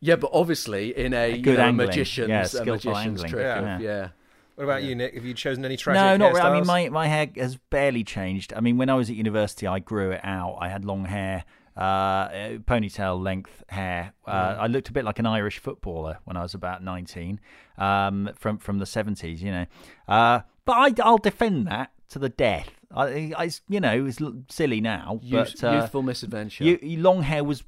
Yeah, 0.00 0.16
but 0.16 0.30
obviously 0.32 0.96
in 0.96 1.12
a, 1.12 1.36
you 1.36 1.42
good 1.42 1.58
know, 1.58 1.72
magician's, 1.72 2.28
Yeah, 2.28 2.42
a 2.42 2.46
skillful 2.46 2.92
magician's 2.92 3.24
angling. 3.24 3.30
trick. 3.30 3.42
Yeah. 3.42 3.74
Of, 3.76 3.80
yeah. 3.80 4.08
What 4.54 4.64
about 4.64 4.82
you, 4.82 4.94
Nick? 4.96 5.14
Have 5.14 5.24
you 5.24 5.34
chosen 5.34 5.64
any 5.64 5.76
tragic 5.76 6.00
No, 6.00 6.16
not 6.16 6.34
really. 6.34 6.40
I 6.48 6.52
mean, 6.52 6.66
my, 6.66 6.88
my 6.88 7.06
hair 7.06 7.28
has 7.36 7.56
barely 7.70 8.02
changed. 8.02 8.52
I 8.54 8.60
mean, 8.60 8.76
when 8.76 8.90
I 8.90 8.94
was 8.94 9.08
at 9.08 9.14
university, 9.14 9.68
I 9.68 9.78
grew 9.78 10.10
it 10.10 10.20
out. 10.24 10.58
I 10.60 10.68
had 10.68 10.84
long 10.84 11.04
hair, 11.04 11.44
uh, 11.78 11.80
uh, 11.80 12.58
ponytail 12.66 13.22
length 13.22 13.62
hair. 13.68 14.12
Uh, 14.26 14.56
I 14.60 14.66
looked 14.66 14.88
a 14.88 14.92
bit 14.92 15.04
like 15.04 15.18
an 15.20 15.26
Irish 15.26 15.58
footballer 15.58 16.18
when 16.24 16.36
I 16.36 16.42
was 16.42 16.52
about 16.54 16.82
19 16.82 17.38
um, 17.78 18.30
from, 18.36 18.58
from 18.58 18.78
the 18.78 18.84
70s, 18.84 19.40
you 19.40 19.52
know. 19.52 19.66
Uh, 20.08 20.40
but 20.64 20.72
I, 20.72 21.02
I'll 21.02 21.18
defend 21.18 21.66
that 21.68 21.92
to 22.10 22.18
the 22.18 22.28
death. 22.28 22.70
I, 22.94 23.32
I, 23.36 23.50
you 23.68 23.80
know, 23.80 24.06
it's 24.06 24.18
silly 24.48 24.80
now, 24.80 25.20
Youth, 25.22 25.60
but 25.60 25.64
uh, 25.64 25.74
youthful 25.80 26.02
misadventure. 26.02 26.64
you- 26.64 26.98
long 26.98 27.22
hair 27.22 27.44
was 27.44 27.62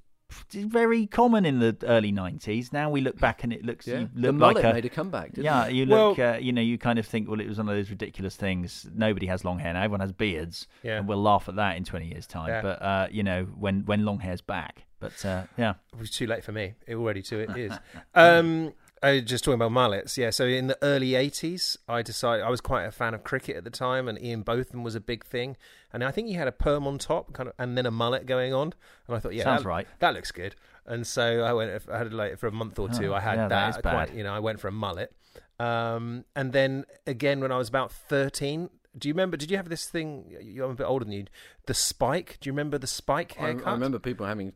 very 0.51 1.07
common 1.07 1.45
in 1.45 1.59
the 1.59 1.77
early 1.83 2.13
90s. 2.13 2.73
Now 2.73 2.91
we 2.91 3.01
look 3.01 3.19
back 3.19 3.45
and 3.45 3.53
it 3.53 3.65
looks 3.65 3.87
yeah. 3.87 4.01
you 4.01 4.09
The 4.15 4.33
look 4.33 4.41
like 4.41 4.55
mullet 4.55 4.65
a, 4.65 4.75
made 4.75 4.85
a 4.85 4.89
comeback, 4.89 5.33
didn't 5.33 5.45
yeah, 5.45 5.67
it? 5.67 5.75
you 5.75 5.87
look, 5.87 6.19
Well- 6.19 6.35
uh, 6.35 6.39
you 6.39 6.53
know, 6.53 6.63
you 6.63 6.79
kind 6.79 6.99
of 6.99 7.07
think, 7.07 7.29
well, 7.29 7.41
it 7.41 7.49
was 7.49 7.59
one 7.59 7.69
of 7.69 7.75
those 7.75 7.91
ridiculous 7.91 8.37
things. 8.37 8.89
Nobody 8.95 9.27
has 9.27 9.45
long 9.45 9.59
hair 9.59 9.73
now; 9.73 9.81
everyone 9.83 10.01
has 10.01 10.13
beards, 10.13 10.67
Yeah. 10.83 10.99
and 10.99 11.09
we'll 11.09 11.23
laugh 11.23 11.49
at 11.49 11.57
that 11.57 11.77
in 11.77 11.85
twenty 11.85 12.07
years' 12.09 12.27
time. 12.27 12.49
Yeah. 12.49 12.63
But 12.63 12.83
uh, 12.83 13.09
you 13.11 13.23
know, 13.23 13.45
when 13.59 13.85
when 13.87 14.05
long 14.05 14.21
hair's 14.21 14.41
back, 14.41 14.85
but 14.99 15.25
uh, 15.25 15.45
yeah, 15.57 15.75
It 15.93 15.99
was 15.99 16.11
too 16.11 16.27
late 16.27 16.45
for 16.45 16.53
me. 16.53 16.75
It 16.87 16.95
already 16.97 17.23
too 17.23 17.41
it 17.41 17.57
is. 17.57 17.73
um, 18.15 18.73
I 19.03 19.13
was 19.13 19.23
just 19.23 19.45
talking 19.45 19.55
about 19.55 19.73
mullets. 19.73 20.19
Yeah, 20.19 20.31
so 20.31 20.45
in 20.45 20.67
the 20.67 20.79
early 20.83 21.11
'80s, 21.11 21.77
I 21.89 22.03
decided 22.03 22.45
I 22.45 22.51
was 22.51 22.61
quite 22.61 22.85
a 22.85 22.93
fan 22.93 23.15
of 23.15 23.25
cricket 23.25 23.57
at 23.57 23.65
the 23.65 23.71
time, 23.71 24.09
and 24.09 24.23
Ian 24.23 24.43
Botham 24.43 24.83
was 24.83 24.95
a 24.95 25.01
big 25.01 25.25
thing. 25.25 25.57
And 25.93 26.05
I 26.05 26.11
think 26.11 26.29
he 26.29 26.35
had 26.35 26.49
a 26.49 26.53
perm 26.53 26.87
on 26.87 26.99
top, 26.99 27.33
kind 27.33 27.49
of, 27.49 27.55
and 27.59 27.77
then 27.77 27.87
a 27.87 27.91
mullet 27.91 28.27
going 28.27 28.53
on. 28.53 28.75
And 29.09 29.17
I 29.17 29.21
thought, 29.21 29.35
yeah, 29.35 29.45
Sounds 29.45 29.63
that, 29.63 29.69
right. 29.69 29.87
That 30.01 30.15
looks 30.15 30.31
good. 30.31 30.55
And 30.87 31.07
so 31.07 31.43
I 31.43 31.53
went. 31.53 31.83
I 31.91 31.99
had 31.99 32.13
like 32.13 32.39
for 32.39 32.47
a 32.47 32.53
month 32.53 32.79
or 32.79 32.89
two. 32.89 33.13
Oh, 33.13 33.17
I 33.17 33.21
had 33.21 33.37
yeah, 33.37 33.49
that 33.49 33.49
that. 33.49 33.69
is 33.71 33.77
quite, 33.77 34.09
bad. 34.09 34.17
you 34.17 34.23
know, 34.23 34.35
I 34.35 34.41
went 34.41 34.61
for 34.61 34.69
a 34.69 34.73
mullet. 34.73 35.15
Um, 35.59 36.25
and 36.35 36.53
then 36.53 36.85
again 37.07 37.41
when 37.41 37.53
I 37.53 37.59
was 37.59 37.69
about 37.69 37.93
thirteen. 37.93 38.71
Do 38.99 39.07
you 39.07 39.15
remember? 39.15 39.37
Did 39.37 39.51
you 39.53 39.57
have 39.57 39.69
this 39.69 39.87
thing? 39.87 40.37
You're 40.43 40.71
a 40.71 40.75
bit 40.75 40.85
older 40.85 41.05
than 41.05 41.13
you. 41.13 41.25
The 41.67 41.75
spike. 41.75 42.39
Do 42.41 42.49
you 42.49 42.53
remember 42.53 42.77
the 42.77 42.89
spike 42.89 43.37
I, 43.39 43.43
haircut? 43.43 43.67
I 43.69 43.73
remember 43.73 44.01
people 44.01 44.27
having 44.27 44.53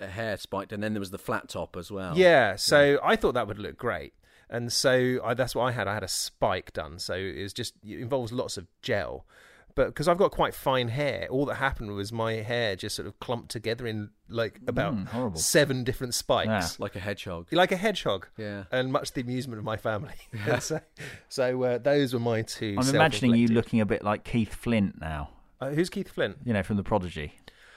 hair 0.00 0.36
spiked, 0.36 0.72
and 0.72 0.82
then 0.82 0.92
there 0.94 1.00
was 1.00 1.10
the 1.10 1.18
flat 1.18 1.48
top 1.48 1.76
as 1.76 1.90
well. 1.90 2.16
Yeah, 2.16 2.56
so 2.56 2.98
I 3.02 3.16
thought 3.16 3.34
that 3.34 3.46
would 3.46 3.58
look 3.58 3.76
great, 3.76 4.14
and 4.50 4.72
so 4.72 5.20
I, 5.24 5.34
that's 5.34 5.54
what 5.54 5.64
I 5.64 5.72
had. 5.72 5.86
I 5.88 5.94
had 5.94 6.02
a 6.02 6.08
spike 6.08 6.72
done, 6.72 6.98
so 6.98 7.14
it's 7.14 7.52
just 7.52 7.74
it 7.86 8.00
involves 8.00 8.32
lots 8.32 8.56
of 8.56 8.66
gel, 8.82 9.24
but 9.74 9.86
because 9.86 10.06
I've 10.08 10.18
got 10.18 10.30
quite 10.30 10.54
fine 10.54 10.88
hair, 10.88 11.26
all 11.30 11.46
that 11.46 11.56
happened 11.56 11.90
was 11.92 12.12
my 12.12 12.34
hair 12.34 12.76
just 12.76 12.94
sort 12.96 13.08
of 13.08 13.18
clumped 13.20 13.50
together 13.50 13.86
in 13.86 14.10
like 14.28 14.60
about 14.68 14.94
Mm, 14.94 15.36
seven 15.36 15.82
different 15.84 16.14
spikes, 16.14 16.46
Yeah. 16.48 16.68
like 16.78 16.94
a 16.96 17.00
hedgehog. 17.00 17.48
like 17.52 17.72
a 17.72 17.76
hedgehog. 17.76 18.28
Yeah. 18.38 18.64
And 18.72 18.90
much 18.92 19.08
to 19.08 19.14
the 19.16 19.20
amusement 19.22 19.58
of 19.58 19.64
my 19.64 19.76
family. 19.76 20.14
And 20.46 20.62
so, 20.62 20.80
so 21.28 21.62
uh, 21.64 21.78
those 21.78 22.14
were 22.14 22.20
my 22.20 22.42
2 22.42 22.76
I'm 22.78 22.88
imagining 22.88 23.34
you 23.34 23.48
looking 23.48 23.80
a 23.80 23.86
bit 23.86 24.02
like 24.04 24.22
Keith 24.24 24.54
Flint 24.54 25.00
now. 25.00 25.30
Uh, 25.60 25.70
who's 25.70 25.90
Keith 25.90 26.08
Flint? 26.08 26.36
You 26.44 26.52
know, 26.52 26.62
from 26.62 26.76
The 26.76 26.82
Prodigy. 26.84 27.34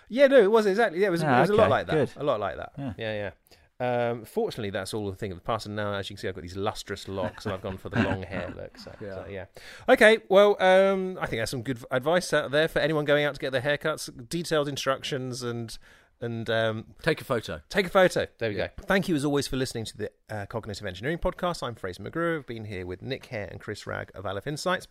Yeah, 0.09 0.27
no, 0.27 0.37
it 0.37 0.51
was 0.51 0.65
exactly. 0.65 0.99
Yeah, 1.01 1.07
it 1.07 1.11
was, 1.11 1.23
Ah, 1.23 1.37
it 1.37 1.41
was 1.41 1.49
a 1.49 1.55
lot 1.55 1.69
like 1.69 1.87
that. 1.87 1.93
good. 1.93 2.09
A 2.17 2.23
lot 2.23 2.39
like 2.39 2.57
that. 2.57 2.71
Yeah. 2.77 2.93
Yeah, 2.97 3.13
yeah. 3.13 3.31
Um, 3.79 4.25
fortunately, 4.25 4.71
that's 4.71 4.93
all 4.93 5.09
the 5.11 5.15
thing 5.15 5.31
of 5.31 5.37
the 5.37 5.43
past. 5.43 5.65
And 5.67 5.75
now, 5.75 5.93
as 5.93 6.09
you 6.09 6.15
can 6.15 6.21
see, 6.21 6.27
I've 6.27 6.33
got 6.35 6.41
these 6.41 6.55
lustrous 6.55 7.07
locks, 7.07 7.45
and 7.45 7.53
I've 7.53 7.61
gone 7.61 7.77
for 7.77 7.89
the 7.89 8.01
long 8.01 8.23
hair 8.23 8.51
look. 8.55 8.77
So, 8.77 8.91
yeah. 8.99 9.07
Yeah. 9.07 9.13
So, 9.15 9.25
yeah. 9.29 9.45
Okay. 9.89 10.17
Well, 10.29 10.55
um, 10.61 11.17
I 11.21 11.27
think 11.27 11.41
that's 11.41 11.51
some 11.51 11.61
good 11.61 11.83
advice 11.91 12.33
out 12.33 12.49
there 12.51 12.67
for 12.67 12.79
anyone 12.79 13.05
going 13.05 13.23
out 13.25 13.35
to 13.35 13.39
get 13.39 13.51
their 13.51 13.61
haircuts. 13.61 14.29
Detailed 14.29 14.67
instructions 14.67 15.43
and 15.43 15.77
and 16.19 16.49
um, 16.49 16.85
Take 17.03 17.21
a 17.21 17.23
photo. 17.23 17.61
take 17.69 17.85
a 17.85 17.89
photo. 17.89 18.25
There 18.39 18.49
we 18.49 18.57
Yeah. 18.57 18.69
go. 18.75 18.83
Thank 18.87 19.07
you 19.07 19.15
as 19.15 19.23
always 19.23 19.47
for 19.47 19.55
listening 19.55 19.85
to 19.85 19.97
the 19.97 20.11
uh, 20.31 20.47
Cognitive 20.47 20.83
Engineering 20.87 21.19
Podcast. 21.19 21.61
I'm 21.61 21.75
Fraser 21.75 22.01
McGruer. 22.01 22.39
I've 22.39 22.47
been 22.47 22.65
here 22.65 22.87
with 22.87 23.03
Nick 23.03 23.27
Hare 23.27 23.47
and 23.51 23.59
Chris 23.61 23.85
Wragg 23.85 24.09
of 24.15 24.25
Aleph 24.25 24.47
Insights. 24.47 24.87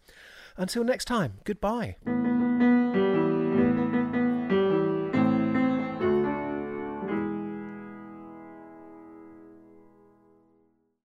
Until 0.56 0.84
next 0.84 1.06
time, 1.06 1.38
goodbye. 1.42 1.96